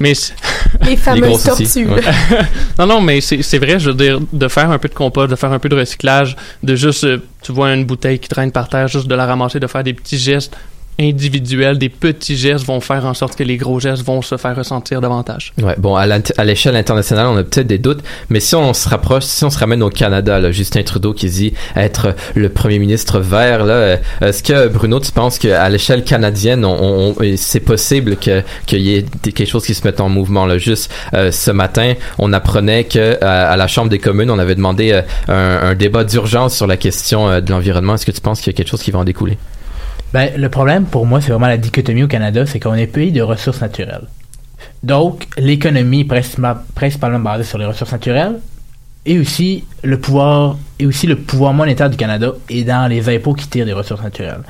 [0.00, 0.34] mais c'est-
[0.82, 1.86] Les fameuses tortues.
[2.78, 5.30] non, non, mais c'est c'est vrai, je veux dire, de faire un peu de compost,
[5.30, 8.50] de faire un peu de recyclage, de juste, euh, tu vois une bouteille qui traîne
[8.52, 10.56] par terre, juste de la ramasser, de faire des petits gestes
[11.00, 14.56] individuels, des petits gestes vont faire en sorte que les gros gestes vont se faire
[14.56, 15.52] ressentir davantage.
[15.62, 16.04] Ouais, bon, à
[16.36, 19.50] à l'échelle internationale, on a peut-être des doutes, mais si on se rapproche, si on
[19.50, 23.74] se ramène au Canada, là, Justin Trudeau qui dit être le premier ministre vert, là,
[23.74, 28.80] euh, est-ce que Bruno, tu penses qu'à l'échelle canadienne, on, on- c'est possible que qu'il
[28.82, 30.58] y ait quelque chose qui se mette en mouvement là?
[30.58, 34.54] Juste euh, ce matin, on apprenait que euh, à la Chambre des communes, on avait
[34.54, 37.94] demandé euh, un, un débat d'urgence sur la question euh, de l'environnement.
[37.94, 39.36] Est-ce que tu penses qu'il y a quelque chose qui va en découler?
[40.14, 43.10] Ben, le problème pour moi, c'est vraiment la dichotomie au Canada, c'est qu'on est pays
[43.10, 44.06] de ressources naturelles.
[44.84, 48.38] Donc, l'économie est principa- principalement basée sur les ressources naturelles
[49.04, 53.34] et aussi le pouvoir et aussi le pouvoir monétaire du Canada est dans les impôts
[53.34, 54.42] qui tirent des ressources naturelles.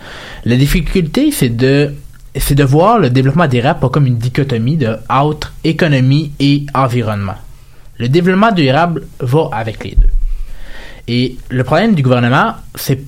[0.44, 1.94] La difficulté, c'est de
[2.36, 7.36] c'est de voir le développement durable pas comme une dichotomie de entre économie et environnement.
[7.96, 10.12] Le développement durable va avec les deux.
[11.08, 13.00] Et le problème du gouvernement, c'est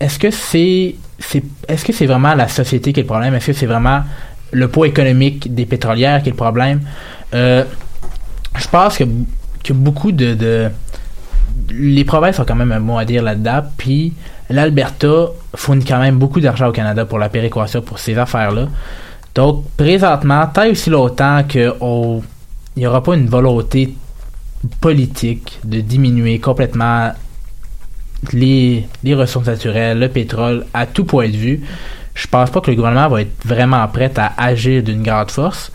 [0.00, 3.34] est-ce que c'est c'est est-ce que c'est vraiment la société qui est le problème?
[3.34, 4.00] Est-ce que c'est vraiment
[4.52, 6.80] le poids économique des pétrolières qui est le problème?
[7.34, 7.64] Euh,
[8.58, 9.04] Je pense que,
[9.62, 10.70] que beaucoup de, de
[11.70, 13.62] les provinces ont quand même un mot à dire là-dedans.
[13.76, 14.12] Puis
[14.48, 18.68] l'Alberta fournit quand même beaucoup d'argent au Canada pour la péréquation pour ces affaires-là.
[19.34, 21.72] Donc présentement, tant et aussi longtemps qu'il
[22.76, 23.94] n'y aura pas une volonté
[24.80, 27.12] politique de diminuer complètement
[28.32, 31.60] les, ressources naturelles, le pétrole, à tout point de vue,
[32.14, 35.72] je pense pas que le gouvernement va être vraiment prêt à agir d'une grande force.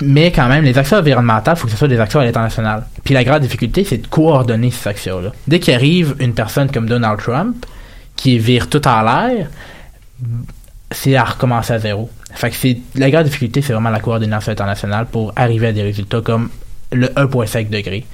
[0.00, 2.86] Mais quand même, les actions environnementales, il faut que ce soit des actions à l'international.
[3.04, 5.32] Puis la grande difficulté, c'est de coordonner ces actions-là.
[5.48, 7.66] Dès qu'il arrive une personne comme Donald Trump,
[8.14, 9.48] qui vire tout en l'air,
[10.90, 12.10] c'est à recommencer à zéro.
[12.32, 15.82] Fait que c'est, la grande difficulté, c'est vraiment la coordination internationale pour arriver à des
[15.82, 16.50] résultats comme
[16.92, 18.06] le 1,5 degré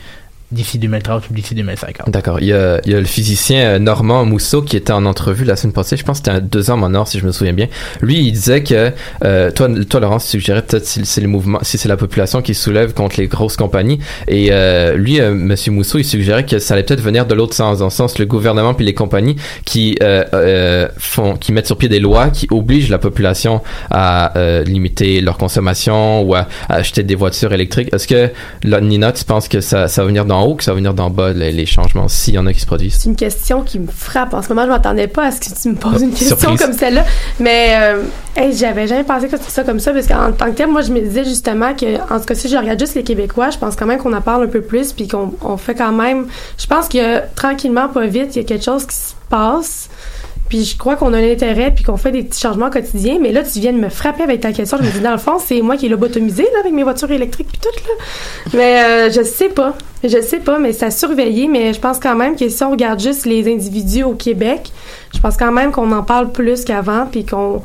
[0.55, 2.11] d'ici 2030 ou d'ici 2050.
[2.11, 2.41] D'accord.
[2.41, 5.73] Il il y a le physicien euh, Normand Mousseau qui était en entrevue la semaine
[5.73, 5.97] passée.
[5.97, 7.69] Je pense que c'était deux hommes en or, si je me souviens bien.
[8.01, 8.93] Lui, il disait que
[9.25, 12.43] euh, toi, toi, Laurence, tu suggérais peut-être si c'est le mouvement, si c'est la population
[12.43, 13.99] qui soulève contre les grosses compagnies.
[14.29, 17.55] Et euh, lui, euh, Monsieur Mousseau, il suggérait que ça allait peut-être venir de l'autre
[17.55, 21.67] sens, dans le sens le gouvernement puis les compagnies qui euh, euh, font, qui mettent
[21.67, 24.33] sur pied des lois qui obligent la population à
[24.67, 27.93] limiter leur consommation ou à, à acheter des voitures électriques.
[27.93, 28.31] Est-ce que
[28.63, 30.95] là, Nina, tu penses que ça, ça va venir d'en haut, que ça va venir
[30.95, 32.95] d'en bas, les, les changements, s'il y en a qui se produisent?
[32.95, 34.35] C'est une question qui me frappe.
[34.35, 36.61] En ce moment, je m'attendais pas à ce que tu me poses une question Surprise.
[36.61, 37.05] comme celle-là.
[37.41, 38.03] Mais euh,
[38.37, 40.83] hey, j'avais jamais pensé que c'était ça comme ça, parce qu'en tant que tel, moi,
[40.83, 43.59] je me disais justement que, en tout cas, si je regarde juste les Québécois, je
[43.59, 46.27] pense quand même qu'on en parle un peu plus, puis qu'on on fait quand même.
[46.59, 49.89] Je pense que tranquillement, pas vite, il y a quelque chose qui se passe.
[50.49, 53.19] Puis je crois qu'on a l'intérêt, puis qu'on fait des petits changements quotidiens.
[53.21, 54.77] Mais là, tu viens de me frapper avec ta question.
[54.79, 57.11] Je me dis, dans le fond, c'est moi qui l'ai lobotomisé, là, avec mes voitures
[57.11, 58.05] électriques, puis tout, là.
[58.55, 59.75] Mais euh, je sais pas.
[60.03, 61.49] Je sais pas, mais c'est à surveiller.
[61.49, 64.71] Mais je pense quand même que si on regarde juste les individus au Québec,
[65.15, 67.63] je pense quand même qu'on en parle plus qu'avant, puis qu'on.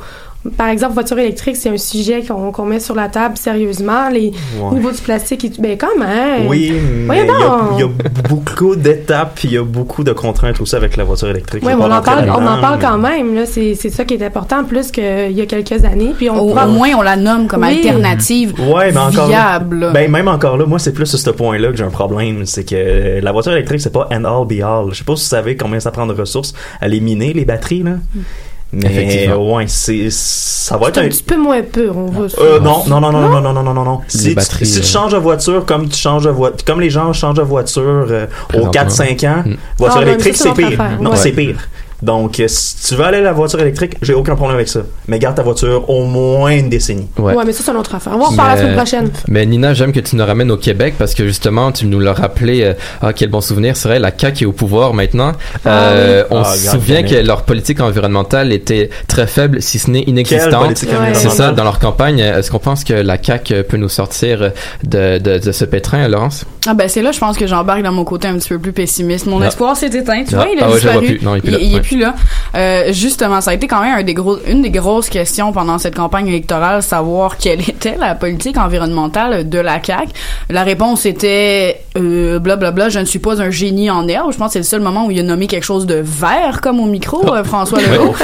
[0.56, 4.08] Par exemple, voiture électrique, c'est un sujet qu'on met sur la table sérieusement.
[4.08, 4.74] Les Ouais.
[4.74, 6.46] niveaux du plastique, et ben quand même.
[6.48, 6.72] Oui,
[7.06, 10.74] mais il y, a, y beaucoup d'étapes, puis il y a beaucoup de contraintes aussi
[10.76, 11.62] avec la voiture électrique.
[11.66, 13.34] Oui, on en parle, on en parle mais- quand même.
[13.34, 16.14] Là, c'est c'est ça qui est important, plus qu'il y a quelques années.
[16.16, 17.76] Puis on Au, prend- au moins, on la nomme comme Oui.
[17.86, 19.90] alternative Ouais, mais encore viable.
[19.92, 22.64] Ben même encore là, moi c'est plus sur ce point-là que j'ai un problème, c'est
[22.64, 24.86] que la voiture électrique c'est pas end all be all.
[24.90, 27.44] Je sais pas si vous savez combien ça prend de ressources à les miner les
[27.44, 27.92] batteries là.
[28.72, 29.54] Mais Effectivement.
[29.56, 32.26] ouais, c'est ça va être un un petit peu moins pur, on va.
[32.38, 34.00] euh, non, non, non, non, non, non, non, non, non, non.
[34.06, 36.90] Si, tu- si tu euh, changes de voiture comme tu changes de voiture, comme les
[36.90, 38.70] gens changent de voiture euh, aux Présentement.
[38.70, 39.54] 4-5 ans, Mm.
[39.76, 40.82] voiture Ah, électrique c'est pire.
[41.00, 41.56] Non, c'est pire.
[42.02, 44.80] Donc, euh, si tu veux aller à la voiture électrique, j'ai aucun problème avec ça.
[45.08, 47.08] Mais garde ta voiture au moins une décennie.
[47.18, 47.34] Ouais.
[47.46, 48.12] mais ça, c'est une autre affaire.
[48.14, 49.10] On va en reparler la semaine prochaine.
[49.28, 52.12] Mais Nina, j'aime que tu nous ramènes au Québec parce que justement, tu nous l'as
[52.14, 52.62] rappelé.
[52.62, 53.76] euh, ah, quel bon souvenir.
[53.76, 55.32] C'est vrai, la CAQ est au pouvoir maintenant.
[55.66, 60.02] Euh, On Ah, se souvient que leur politique environnementale était très faible, si ce n'est
[60.02, 60.68] inexistante.
[60.82, 61.14] Ouais.
[61.14, 62.18] C'est ça, dans leur campagne.
[62.20, 64.52] Est-ce qu'on pense que la CAQ peut nous sortir
[64.84, 66.44] de, de, de ce pétrin, Laurence?
[66.66, 68.72] Ah ben c'est là, je pense que j'embarque dans mon côté un petit peu plus
[68.72, 69.26] pessimiste.
[69.26, 69.46] Mon Ah.
[69.46, 70.38] espoir s'est éteint, tu Ah.
[70.44, 71.18] vois, il a Ah ouais, je le vois disparu.
[71.18, 71.24] plus.
[71.26, 71.58] Non, il est plus il, là.
[71.60, 71.80] il est Ouais.
[71.90, 72.14] Plus là.
[72.54, 75.78] Euh, justement, ça a été quand même un des gros, une des grosses questions pendant
[75.78, 80.08] cette campagne électorale, savoir quelle était la politique environnementale de la CAQ.
[80.48, 84.32] La réponse était euh, blablabla, je ne suis pas un génie en herbe.
[84.32, 86.60] Je pense que c'est le seul moment où il a nommé quelque chose de vert
[86.60, 88.14] comme au micro, euh, François Legault.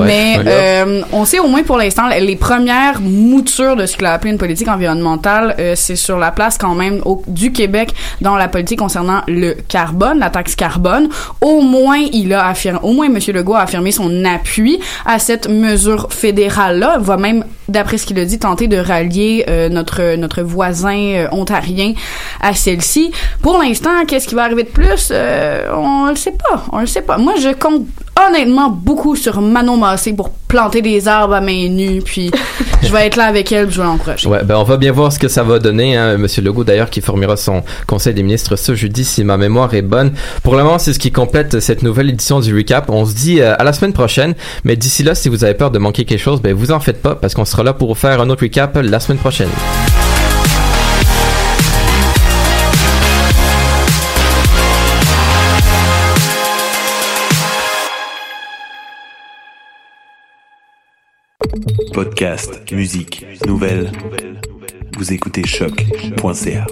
[0.00, 0.06] Ouais.
[0.06, 4.12] Mais euh, on sait au moins pour l'instant les premières moutures de ce qu'il a
[4.12, 8.36] appelé une politique environnementale, euh, c'est sur la place quand même au- du Québec dans
[8.36, 11.08] la politique concernant le carbone, la taxe carbone.
[11.40, 15.48] Au moins il a affirmé, au moins Monsieur Legault a affirmé son appui à cette
[15.48, 16.98] mesure fédérale-là.
[16.98, 21.28] Va même, d'après ce qu'il a dit, tenter de rallier euh, notre notre voisin euh,
[21.32, 21.92] ontarien
[22.40, 23.12] à celle-ci.
[23.42, 25.08] Pour l'instant, qu'est-ce qui va arriver de plus?
[25.10, 26.64] Euh, On le sait pas.
[26.72, 27.18] On le sait pas.
[27.18, 27.86] Moi, je compte
[28.28, 32.30] honnêtement beaucoup sur Manon Massé pour planter des arbres à main nue, puis
[32.82, 34.28] je vais être là avec elle, je vais l'encourager.
[34.28, 35.96] Ouais, ben on va bien voir ce que ça va donner.
[35.96, 36.16] Hein.
[36.16, 39.82] Monsieur Legault, d'ailleurs, qui formera son conseil des ministres ce jeudi, si ma mémoire est
[39.82, 40.12] bonne.
[40.42, 42.88] Pour le moment, c'est ce qui complète cette nouvelle édition du recap.
[43.04, 44.34] Se dit euh, à la semaine prochaine.
[44.64, 47.02] Mais d'ici là, si vous avez peur de manquer quelque chose, ben vous en faites
[47.02, 49.50] pas, parce qu'on sera là pour faire un autre recap la semaine prochaine.
[61.92, 63.90] Podcast, musique, nouvelles.
[64.98, 66.66] Vous écoutez choc.ca.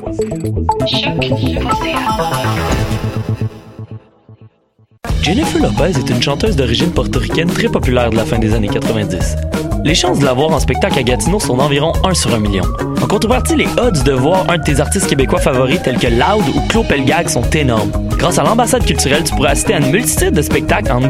[5.22, 9.36] Jennifer Lopez est une chanteuse d'origine portoricaine très populaire de la fin des années 90.
[9.84, 12.64] Les chances de la voir en spectacle à Gatineau sont d'environ 1 sur 1 million.
[13.02, 16.44] En contrepartie, les odds de voir un de tes artistes québécois favoris tels que Loud
[16.54, 17.90] ou Claude Pelgag sont énormes.
[18.16, 21.00] Grâce à l'ambassade culturelle, tu pourras assister à une multitude de spectacles en